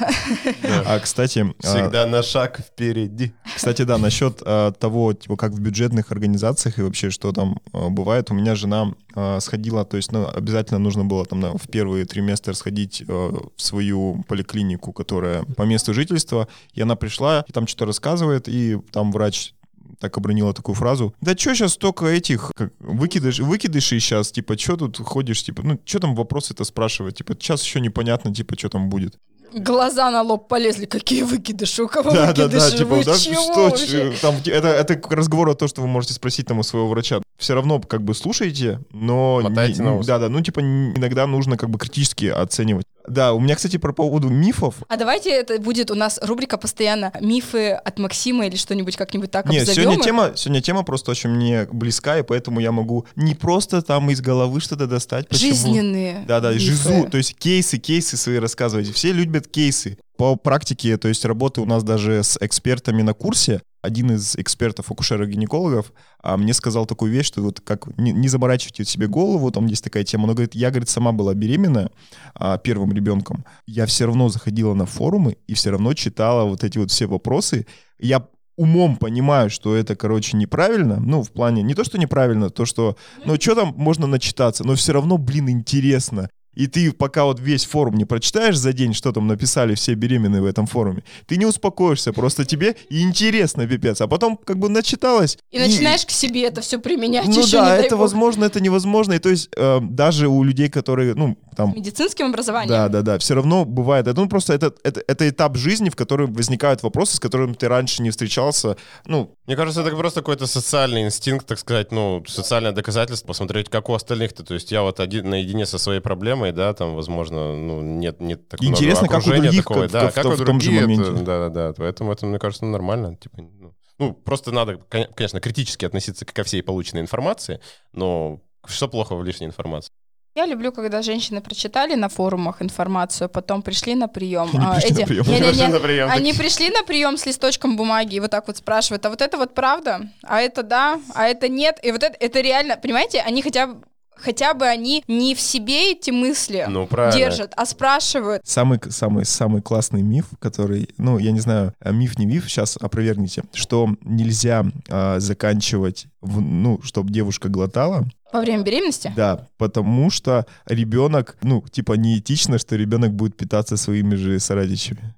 [0.84, 3.32] А, кстати, а, Всегда на шаг впереди.
[3.54, 7.88] Кстати, да, насчет а, того, типа, как в бюджетных организациях и вообще, что там а,
[7.88, 8.30] бывает.
[8.30, 12.05] У меня жена э, сходила, то есть ну, обязательно нужно было там на, в первый
[12.05, 17.66] триместр сходить э, в свою поликлинику, которая по месту жительства, и она пришла, и там
[17.66, 19.55] что-то рассказывает, и там врач
[19.98, 21.14] так обронила такую фразу.
[21.20, 25.80] Да что сейчас столько этих как, выкидыш, выкидышей сейчас, типа, что тут ходишь, типа, ну,
[25.84, 29.18] что там вопросы-то спрашивать, типа, сейчас еще непонятно, типа, что там будет.
[29.53, 33.18] Глаза на лоб полезли, какие выкидыши, у кого Да, да, выкидыши, да, типа, вы да,
[33.18, 34.12] чего что, вообще?
[34.20, 37.22] там, это, это к разговору то, что вы можете спросить там у своего врача.
[37.39, 39.41] Все равно как бы слушайте, но...
[39.43, 40.07] Мотайте на ус.
[40.07, 42.87] Да, да, ну типа иногда нужно как бы критически оценивать.
[43.07, 44.76] Да, у меня, кстати, по поводу мифов.
[44.89, 49.47] А давайте это будет у нас рубрика постоянно «Мифы от Максима» или что-нибудь как-нибудь так
[49.49, 50.05] Нет, обзовем сегодня их.
[50.05, 54.20] тема, сегодня тема просто очень мне близка, и поэтому я могу не просто там из
[54.20, 55.28] головы что-то достать.
[55.28, 56.64] почему- Жизненные Да, да, мифы.
[56.64, 58.91] жизу, то есть кейсы, кейсы свои рассказывать.
[58.93, 59.99] Все любят кейсы.
[60.16, 64.90] По практике, то есть работы у нас даже с экспертами на курсе, один из экспертов
[64.90, 65.92] акушеров-гинекологов
[66.22, 69.84] а, мне сказал такую вещь, что вот как не, не заморачивайте себе голову, там есть
[69.84, 71.90] такая тема, но говорит, я, говорит, сама была беременна
[72.34, 76.78] а, первым ребенком, я все равно заходила на форумы и все равно читала вот эти
[76.78, 77.66] вот все вопросы,
[77.98, 82.64] я умом понимаю, что это, короче, неправильно, ну, в плане, не то, что неправильно, то,
[82.64, 86.28] что, ну, что там можно начитаться, но все равно, блин, интересно.
[86.57, 90.42] И ты пока вот весь форум не прочитаешь за день, что там написали все беременные
[90.42, 94.00] в этом форуме, ты не успокоишься, просто тебе и интересно, пипец.
[94.00, 95.38] А потом как бы начиталась.
[95.50, 98.02] И начинаешь к себе это все применять Ну еще, да, не дай это бог.
[98.02, 99.12] возможно, это невозможно.
[99.12, 102.68] И то есть э, даже у людей, которые, ну, там, Медицинским образованием.
[102.68, 103.18] да, да, да.
[103.18, 104.07] Все равно бывает.
[104.07, 107.68] Это, ну, просто это, это, это этап жизни, в котором возникают вопросы, с которыми ты
[107.68, 108.76] раньше не встречался.
[109.07, 113.88] Ну, Мне кажется, это просто какой-то социальный инстинкт, так сказать, ну, социальное доказательство, посмотреть, как
[113.88, 114.44] у остальных-то.
[114.44, 118.49] То есть я вот один наедине со своей проблемой, да, там, возможно, ну, нет, нет
[118.49, 120.61] такого Интересно, как у других, такого, как- да, как в как том- у в том
[120.61, 121.11] же это- моменте.
[121.24, 121.74] да, да, да.
[121.76, 123.16] Поэтому это, мне кажется, нормально.
[123.16, 127.61] Типа, ну, ну, просто надо, кон- конечно, критически относиться ко всей полученной информации,
[127.92, 129.90] но что плохо в лишней информации?
[130.34, 134.51] Я люблю, когда женщины прочитали на форумах информацию, потом пришли на прием.
[134.53, 135.24] Они А, пришли на прием.
[135.24, 138.59] Не-не-не, Пришли на прием, Они пришли на прием с листочком бумаги и вот так вот
[138.59, 142.14] спрашивают, а вот это вот правда, а это да, а это нет, и вот это,
[142.20, 143.82] это реально, понимаете, они хотя бы
[144.16, 147.18] хотя бы они не в себе эти мысли Ну, правильно.
[147.18, 148.42] держат, а спрашивают.
[148.44, 152.76] самый, самый, самый классный миф, который, ну, я не знаю, а миф не миф, сейчас
[152.80, 159.12] опровергните, что нельзя а, заканчивать, в- ну, чтобы девушка глотала, Во время беременности?
[159.16, 165.14] да, потому что ребенок, ну, типа неэтично, что ребенок будет питаться своими же сородичами.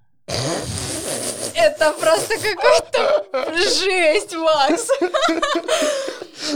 [1.79, 4.89] Это просто какая-то жесть, Макс.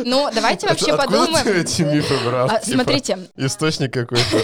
[0.05, 1.47] Ну, давайте вообще Откуда ты подумаем.
[1.61, 2.47] эти мифы брал?
[2.51, 4.43] А, Типа, Смотрите, Источник какой-то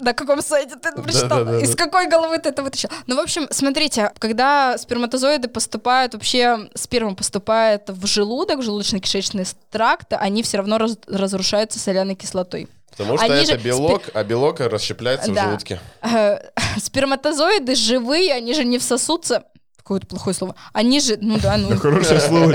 [0.00, 1.58] на каком сайте ты это прочитал?
[1.58, 2.88] Из какой головы ты это вытащил?
[3.08, 10.12] Ну, в общем, смотрите, когда сперматозоиды поступают, вообще сперма поступает в желудок, в желудочно-кишечный тракт,
[10.12, 12.68] они все равно раз- разрушаются соляной кислотой.
[12.90, 15.44] Потому что Они это же белок, а белок расщепляется в Да.
[15.46, 15.80] желудке.
[16.02, 16.38] Э,
[16.80, 19.44] Сперматозоиды живые, они же не всосутся.
[19.88, 20.54] Какое-то плохое слово.
[20.74, 22.54] Они же, ну да, ну, Хорошее слово.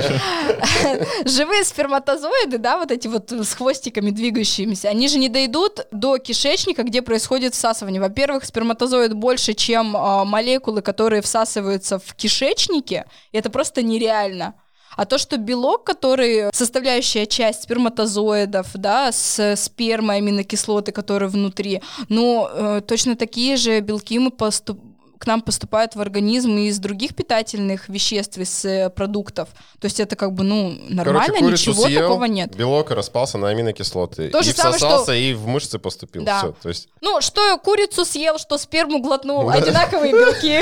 [1.26, 6.84] живые сперматозоиды, да, вот эти вот с хвостиками двигающимися, они же не дойдут до кишечника,
[6.84, 8.00] где происходит всасывание.
[8.00, 14.54] Во-первых, сперматозоид больше, чем а, молекулы, которые всасываются в кишечнике, это просто нереально.
[14.96, 22.48] А то, что белок, который составляющая часть сперматозоидов, да, с спермой, аминокислоты, которые внутри, ну,
[22.48, 24.93] э, точно такие же белки мы поступ-
[25.24, 29.48] к нам поступают в организм и из других питательных веществ, из э, продуктов.
[29.80, 32.54] То есть это как бы, ну, нормально, Короче, ничего съел, такого нет.
[32.54, 34.30] Белок распался на аминокислоты.
[34.30, 36.26] То и же самое, всосался, что- и в мышцы поступил.
[36.26, 36.40] Да.
[36.40, 36.56] Все.
[36.62, 39.54] То есть Ну, что курицу съел, что сперму глотнул, Да.
[39.54, 40.62] одинаковые белки.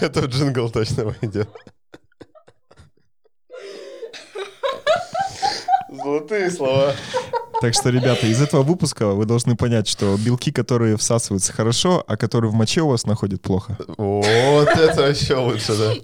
[0.00, 1.48] это в джингл точно войдет.
[5.90, 6.94] Золотые слова.
[7.60, 12.16] Так что, ребята, из этого выпуска вы должны понять, что белки, которые всасываются хорошо, а
[12.16, 13.76] которые в моче у вас находят плохо.
[13.96, 15.94] Вот это еще лучше, да.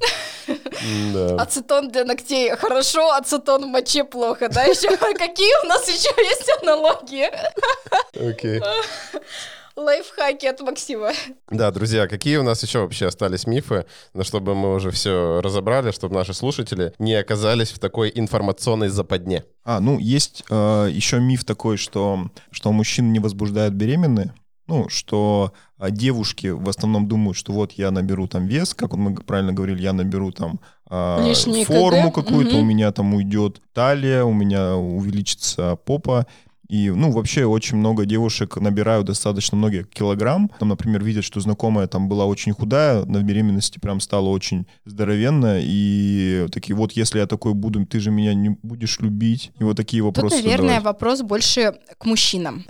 [1.12, 1.42] Да.
[1.42, 4.64] Ацетон для ногтей хорошо, ацетон в моче плохо, да?
[4.64, 7.30] Еще какие у нас еще есть аналогии?
[8.14, 8.61] Окей.
[9.77, 11.12] Лайфхаки от Максима.
[11.51, 15.91] Да, друзья, какие у нас еще вообще остались мифы, на чтобы мы уже все разобрали,
[15.91, 19.45] чтобы наши слушатели не оказались в такой информационной западне?
[19.64, 24.35] А, ну, есть э, еще миф такой, что, что мужчин не возбуждают беременные.
[24.66, 29.14] Ну, что а, девушки в основном думают, что вот я наберу там вес, как мы
[29.16, 32.61] правильно говорили, я наберу там а, Лишние форму КГ, какую-то, мгм.
[32.61, 36.27] у меня там уйдет талия, у меня увеличится попа.
[36.71, 40.51] И, ну, вообще очень много девушек набирают достаточно многие килограмм.
[40.61, 45.62] Там, например, видят, что знакомая там была очень худая, на беременности прям стала очень здоровенная.
[45.64, 49.51] И такие, вот если я такой буду, ты же меня не будешь любить.
[49.59, 50.85] И вот такие вопросы Тут, наверное, задавать.
[50.85, 52.64] вопрос больше к мужчинам.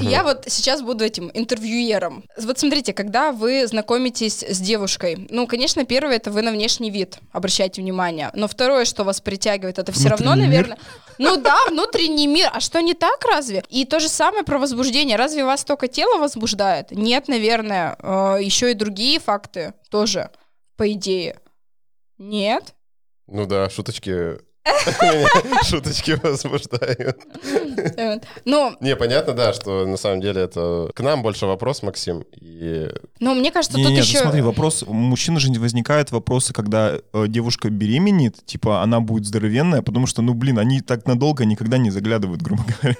[0.00, 2.24] Я вот сейчас буду этим интервьюером.
[2.42, 7.18] Вот смотрите, когда вы знакомитесь с девушкой, ну, конечно, первое, это вы на внешний вид
[7.30, 8.30] обращайте внимание.
[8.32, 10.62] Но второе, что вас притягивает, это все равно, Внутренний мир.
[10.62, 10.78] наверное...
[11.18, 12.50] Ну да, внутренний мир.
[12.52, 13.62] А что не так разве?
[13.68, 15.16] И то же самое про возбуждение.
[15.16, 16.90] Разве вас только тело возбуждает?
[16.90, 17.96] Нет, наверное.
[18.40, 20.30] еще и другие факты тоже,
[20.76, 21.40] по идее.
[22.18, 22.74] Нет?
[23.26, 24.38] Ну да, шуточки...
[25.64, 27.18] Шуточки возбуждают.
[28.44, 32.24] Ну, Не, понятно, да, что на самом деле это к нам больше вопрос, Максим.
[32.40, 32.88] И
[33.20, 34.18] ну, мне кажется, Не, тут не, еще...
[34.18, 39.82] смотри, вопрос, у мужчин же возникают вопросы, когда э, девушка беременеет, типа, она будет здоровенная,
[39.82, 42.96] потому что, ну, блин, они так надолго никогда не заглядывают, грубо говоря.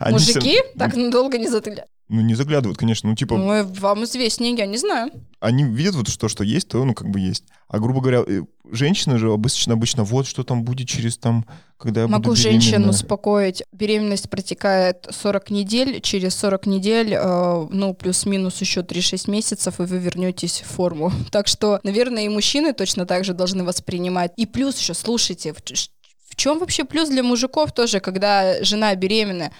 [0.00, 1.90] Они Мужики так долго не затыляют.
[2.08, 5.10] Ну, не заглядывают, конечно, ну, типа, Ну, вам известнее, я не знаю.
[5.40, 7.44] они видят вот что, что есть, то, ну, как бы есть.
[7.68, 11.44] А, грубо говоря, э, женщины же обычно, обычно, вот что там будет через там,
[11.76, 12.90] когда я Могу буду беременна.
[12.90, 13.62] успокоить.
[13.72, 16.00] Беременность протекает 40 недель.
[16.00, 21.12] Через 40 недель, э, ну, плюс-минус еще 3-6 месяцев, и вы вернетесь в форму.
[21.30, 24.32] Так что, наверное, и мужчины точно так же должны воспринимать.
[24.36, 29.52] И плюс еще, слушайте, в, чем вообще плюс для мужиков тоже, когда жена беременна?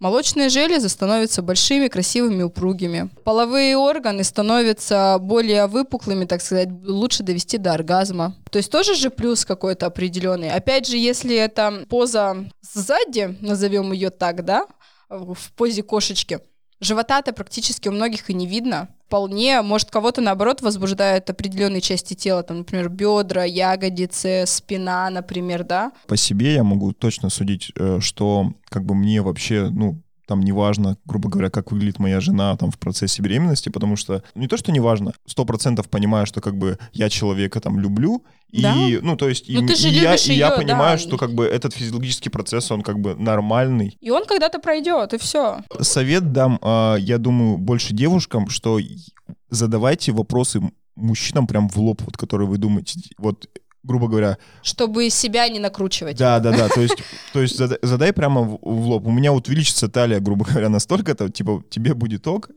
[0.00, 3.10] Молочные железы становятся большими, красивыми, упругими.
[3.24, 8.34] Половые органы становятся более выпуклыми, так сказать, лучше довести до оргазма.
[8.50, 10.50] То есть тоже же плюс какой-то определенный.
[10.50, 14.66] Опять же, если это поза сзади, назовем ее так, да,
[15.08, 16.40] в позе кошечки,
[16.80, 18.88] живота-то практически у многих и не видно.
[19.06, 25.92] Вполне, может, кого-то, наоборот, возбуждает определенные части тела, там, например, бедра, ягодицы, спина, например, да.
[26.06, 30.52] По себе я могу точно судить, э, что как бы мне вообще, ну, там не
[30.52, 34.48] важно, грубо говоря, как выглядит моя жена там в процессе беременности, потому что ну, не
[34.48, 38.62] то, что не важно, сто процентов понимаю, что как бы я человека там люблю, и,
[38.62, 38.74] Да.
[39.02, 41.02] ну, то есть, и, Ну, ты же и я, любишь и я понимаю, да.
[41.02, 43.96] что как бы этот физиологический процесс, он как бы нормальный.
[44.00, 45.62] И он когда-то пройдет, и все.
[45.80, 48.96] Совет дам, а, я думаю, больше девушкам, что и-
[49.50, 50.60] задавайте вопросы
[50.96, 53.48] мужчинам прям в лоб, вот, которые вы думаете, вот,
[53.84, 56.16] грубо говоря, Чтобы себя не накручивать.
[56.16, 56.68] Да, да, да.
[56.68, 56.96] То есть,
[57.32, 59.06] то есть зада- задай прямо в, в лоб.
[59.06, 62.50] У меня вот увеличится талия, грубо говоря, настолько-то, типа, тебе будет ок.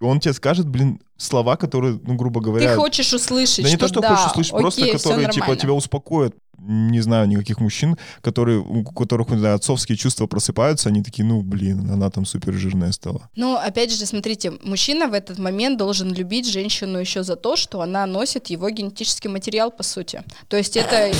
[0.00, 2.76] И он тебе скажет, блин, слова, которые, ну, грубо Ты говоря...
[2.76, 5.72] хочешь услышать, да не то, что да, хочешь услышать, просто окей, всё которые, типа, тебя
[5.72, 6.34] успокоят.
[6.58, 11.42] Не знаю никаких мужчин, которые, у которых, не знаю, отцовские чувства просыпаются, они такие, ну,
[11.42, 13.28] блин, она там супер жирная стала.
[13.36, 17.80] Ну, опять же, смотрите, мужчина в этот момент должен любить женщину еще за то, что
[17.80, 20.22] она носит его генетический материал, по сути.
[20.48, 21.12] То есть это...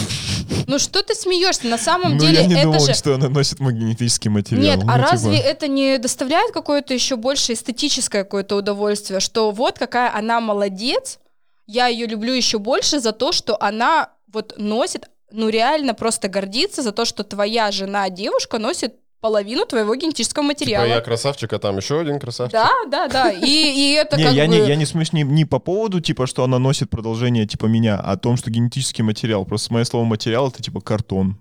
[0.67, 1.67] Ну, что ты смеешься?
[1.67, 2.95] На самом ну, деле я не это думал, же...
[2.95, 4.63] что она носит мой генетический материал.
[4.63, 9.51] Нет, Ну, а типа, разве это не доставляет какое-то еще больше эстетическое какое-то удовольствие, что
[9.51, 11.19] вот какая она молодец,
[11.67, 16.83] я ее люблю еще больше за то, что она вот носит, ну реально просто гордится
[16.83, 20.85] за то, что твоя жена, девушка, носит половину твоего генетического типа материала.
[20.85, 22.53] я красавчик, а там еще один красавчик.
[22.53, 23.31] Да, да, да.
[23.31, 24.51] И, и это Не, как я, бы...
[24.51, 27.97] не, я не смеюсь не, не по поводу, типа, что она носит продолжение, типа, меня,
[27.97, 29.47] а о том, что генетический материал.
[29.47, 31.39] Просто мое слово материал— это, типа, картон.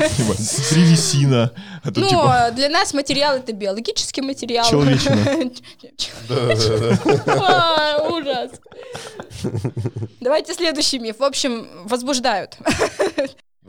[0.00, 0.34] Ну, типа,
[0.70, 1.52] древесина.
[1.82, 4.68] А Ну, типа, для нас материал это биологический материал.
[4.68, 5.50] Человечина.
[7.26, 8.52] А, Ужас.
[10.20, 11.18] Давайте следующий миф.
[11.18, 12.56] В общем, возбуждают.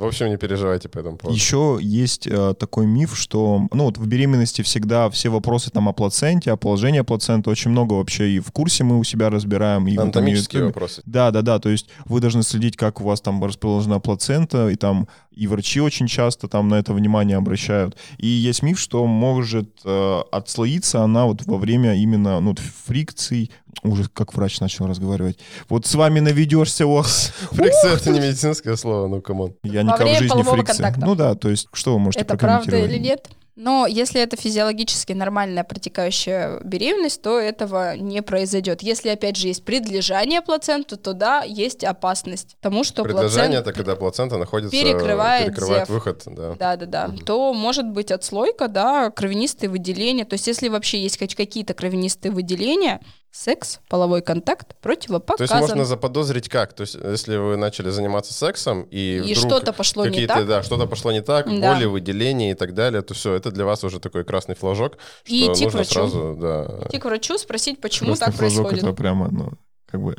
[0.01, 1.37] В общем, не переживайте по этому поводу.
[1.37, 5.93] Еще есть э, такой миф, что, ну, вот в беременности всегда все вопросы там о
[5.93, 9.85] плаценте, о положении плаценты, очень много вообще и в курсе мы у себя разбираем.
[9.87, 11.03] И вот там и Анатомические вопросы.
[11.05, 11.59] Да, да, да.
[11.59, 15.79] То есть вы должны следить, как у вас там расположена плацента, и там и врачи
[15.79, 17.97] очень часто там на это внимание обращают.
[18.17, 22.55] И есть миф, что может э, отслоиться она вот во время именно ну,
[22.85, 23.51] фрикций.
[23.83, 25.39] Уже как врач начал разговаривать.
[25.69, 27.07] Вот с вами наведешься, ох.
[27.51, 29.55] Фрикция— это не медицинское слово, ну, come on.
[29.63, 30.65] Я Во никогда в жизни фрикция.
[30.65, 31.05] контакта.
[31.05, 32.91] Ну да, то есть что вы можете Это правда прокомментировать?
[32.91, 33.29] или нет?
[33.55, 38.81] Но если это физиологически нормальная протекающая беременность, то этого не произойдет.
[38.81, 43.69] Если, опять же, есть предлежание плаценты, то да, есть опасность тому, что Предлежание— плацента...
[43.69, 44.71] это когда плацента находится...
[44.71, 45.89] перекрывает перекрывает зев.
[45.89, 46.55] выход, да.
[46.55, 47.13] Да, да, да.
[47.25, 50.25] То может быть отслойка, да, кровянистые выделения.
[50.25, 55.59] То есть, если вообще есть хоть какие-то кровянистые выделения, секс, половой контакт То есть противопоказан.
[55.59, 56.73] можно заподозрить как?
[56.73, 60.47] То есть если вы начали заниматься сексом, и, И что-то пошло не какие-то, так.
[60.47, 61.73] да, что-то пошло не так, Да.
[61.73, 65.33] боли, выделения и так далее, то все, это для вас уже такой красный флажок, что
[65.33, 65.93] И идти к нужно врачу.
[65.93, 66.87] сразу, да.
[66.87, 68.83] Идти к врачу, спросить, почему Красный так флажок происходит.
[68.83, 69.51] это прямо, ну,
[69.89, 70.17] как бы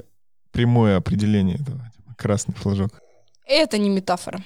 [0.50, 1.78] прямое определение этого.
[1.96, 2.90] типа, красный флажок.
[3.46, 4.42] Это не метафора.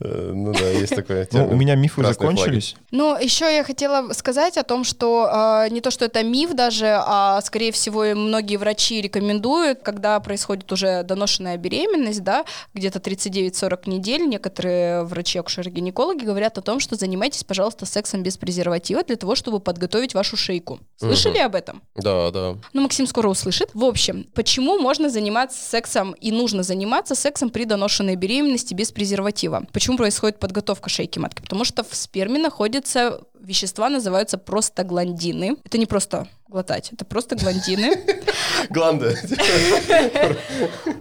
[0.00, 1.26] Э, Ну да, есть такое.
[1.32, 2.36] Ну, у меня мифы Красные флаги.
[2.36, 2.76] закончились.
[2.90, 5.28] Ну, еще я хотела сказать о том, что
[5.66, 10.18] э, не то, что это миф даже, а скорее всего и многие врачи рекомендуют, когда
[10.20, 12.44] происходит уже доношенная беременность, да,
[12.74, 19.02] где-то 39-40 недель, некоторые врачи, акушеры-гинекологи говорят о том, что занимайтесь, пожалуйста, сексом без презерватива
[19.04, 20.78] для того, чтобы подготовить вашу шейку.
[20.98, 21.82] Слышали об этом?
[21.94, 22.56] Да, да.
[22.72, 23.70] Ну, Максим скоро услышит.
[23.74, 29.64] В общем, почему можно заниматься сексом и нужно заниматься сексом при доношенной беременности без презерватива?
[29.72, 31.42] Почему происходит подготовка шейки матки?
[31.42, 35.56] Потому что в сперме находятся вещества, называются простагландины.
[35.64, 37.98] Это не просто глотать, это просто гландины.
[38.70, 39.16] Гланды.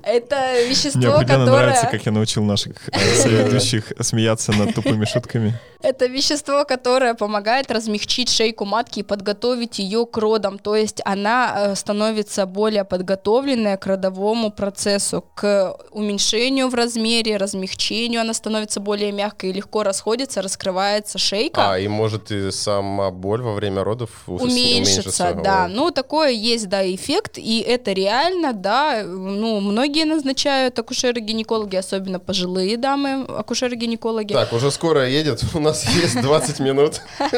[0.04, 1.91] Это Мне вещество, определенно нравится, которое...
[1.91, 5.60] как я научил наших э, соведущих смеяться над тупыми шутками.
[5.82, 10.58] Это вещество, которое помогает размягчить шейку матки и подготовить ее к родам.
[10.58, 18.22] То есть она э, становится более подготовленная к родовому процессу, к уменьшению в размере, размягчению.
[18.22, 21.74] Она становится более мягкой и легко расходится, раскрывается шейка.
[21.74, 25.68] А, и может и сама боль во время родов ус- Уменьшится, да.
[25.68, 29.04] Ну, такое есть, да, эффект, и это реально, да.
[29.04, 34.34] Ну, многие назначают акушеры-гинекологи, особенно пожилые дамы, акушеры-гинекологи.
[34.34, 35.44] Так, уже скоро едет.
[35.54, 37.02] У нас есть 20 минут.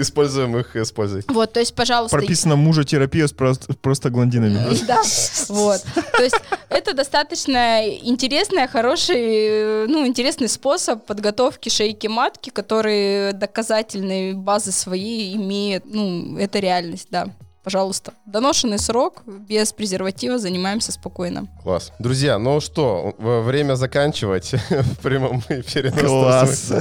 [0.00, 1.22] Используем их, используй.
[1.28, 4.76] Вот, то есть, пожалуйста, Прописано мужа терапия с просто, гландинами.
[4.86, 5.00] Да,
[5.48, 5.82] вот.
[6.16, 6.36] То есть
[6.68, 13.32] это достаточно интересный, хороший, ну, интересный способ подготовки шейки матки, который
[13.74, 15.84] доказательные базы свои имеет.
[15.86, 17.28] Ну, это реальность, да.
[17.64, 18.12] Пожалуйста.
[18.26, 21.46] Доношенный срок, без презерватива, занимаемся спокойно.
[21.62, 21.92] Класс.
[21.98, 26.72] Друзья, ну что, время заканчивать в прямом и переносном Класс.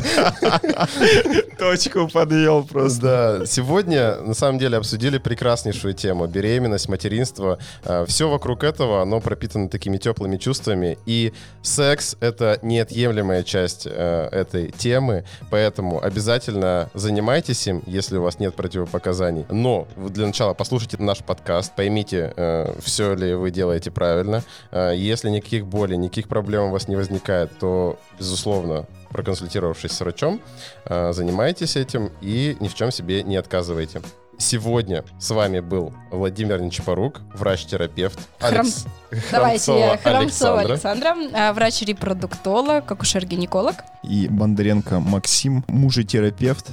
[1.57, 3.01] Точку подъел просто.
[3.39, 7.59] Да, сегодня на самом деле обсудили прекраснейшую тему беременность, материнство.
[8.05, 10.97] Все вокруг этого, оно пропитано такими теплыми чувствами.
[11.05, 11.31] И
[11.61, 18.53] секс— это неотъемлемая часть э, этой темы, поэтому обязательно занимайтесь им, если у вас нет
[18.53, 19.45] противопоказаний.
[19.49, 22.34] Но для начала послушайте наш подкаст, поймите,
[22.82, 24.43] все ли вы делаете правильно.
[24.71, 30.39] Э, Если никаких болей, никаких проблем у вас не возникает, то, безусловно, проконсультировавшись с врачом,
[30.86, 34.01] э, занимайтесь этим и ни в чем себе не отказывайте.
[34.39, 38.19] Сегодня с вами был Владимир Нечапорук, врач-терапевт.
[38.39, 38.86] Храм- Алекс-
[39.32, 41.11] Давайте, Храмцова Александра.
[41.13, 43.76] Александра, а, врач-репродуктолог, акушер-гинеколог.
[44.03, 46.71] И Бондаренко Максим, мужетерапевт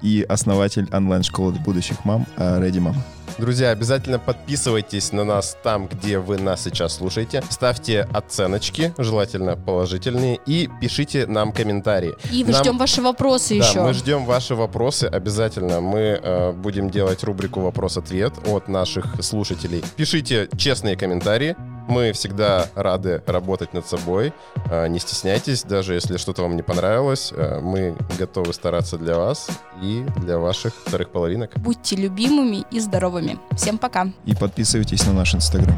[0.00, 2.96] и основатель онлайн-школы для будущих мам э, Ready Mama.
[3.38, 7.42] Друзья, обязательно подписывайтесь на нас там, где вы нас сейчас слушаете.
[7.50, 12.14] Ставьте оценочки, желательно положительные, и пишите нам комментарии.
[12.30, 13.82] И мы Нам- ждем ваши вопросы Да, еще.
[13.82, 15.80] мы ждем ваши вопросы обязательно.
[15.80, 19.82] Мы э, будем делать рубрику «Вопрос-ответ» от наших слушателей.
[19.96, 21.56] Пишите честные комментарии.
[21.88, 24.32] Мы всегда рады работать над собой.
[24.70, 27.32] Э, не стесняйтесь, даже если что-то вам не понравилось.
[27.34, 29.48] э, мы готовы стараться для вас
[29.82, 31.52] и для ваших вторых половинок.
[31.56, 33.38] Будьте любимыми и здоровыми.
[33.56, 34.08] Всем пока.
[34.24, 35.76] И подписывайтесь на наш инстаграм.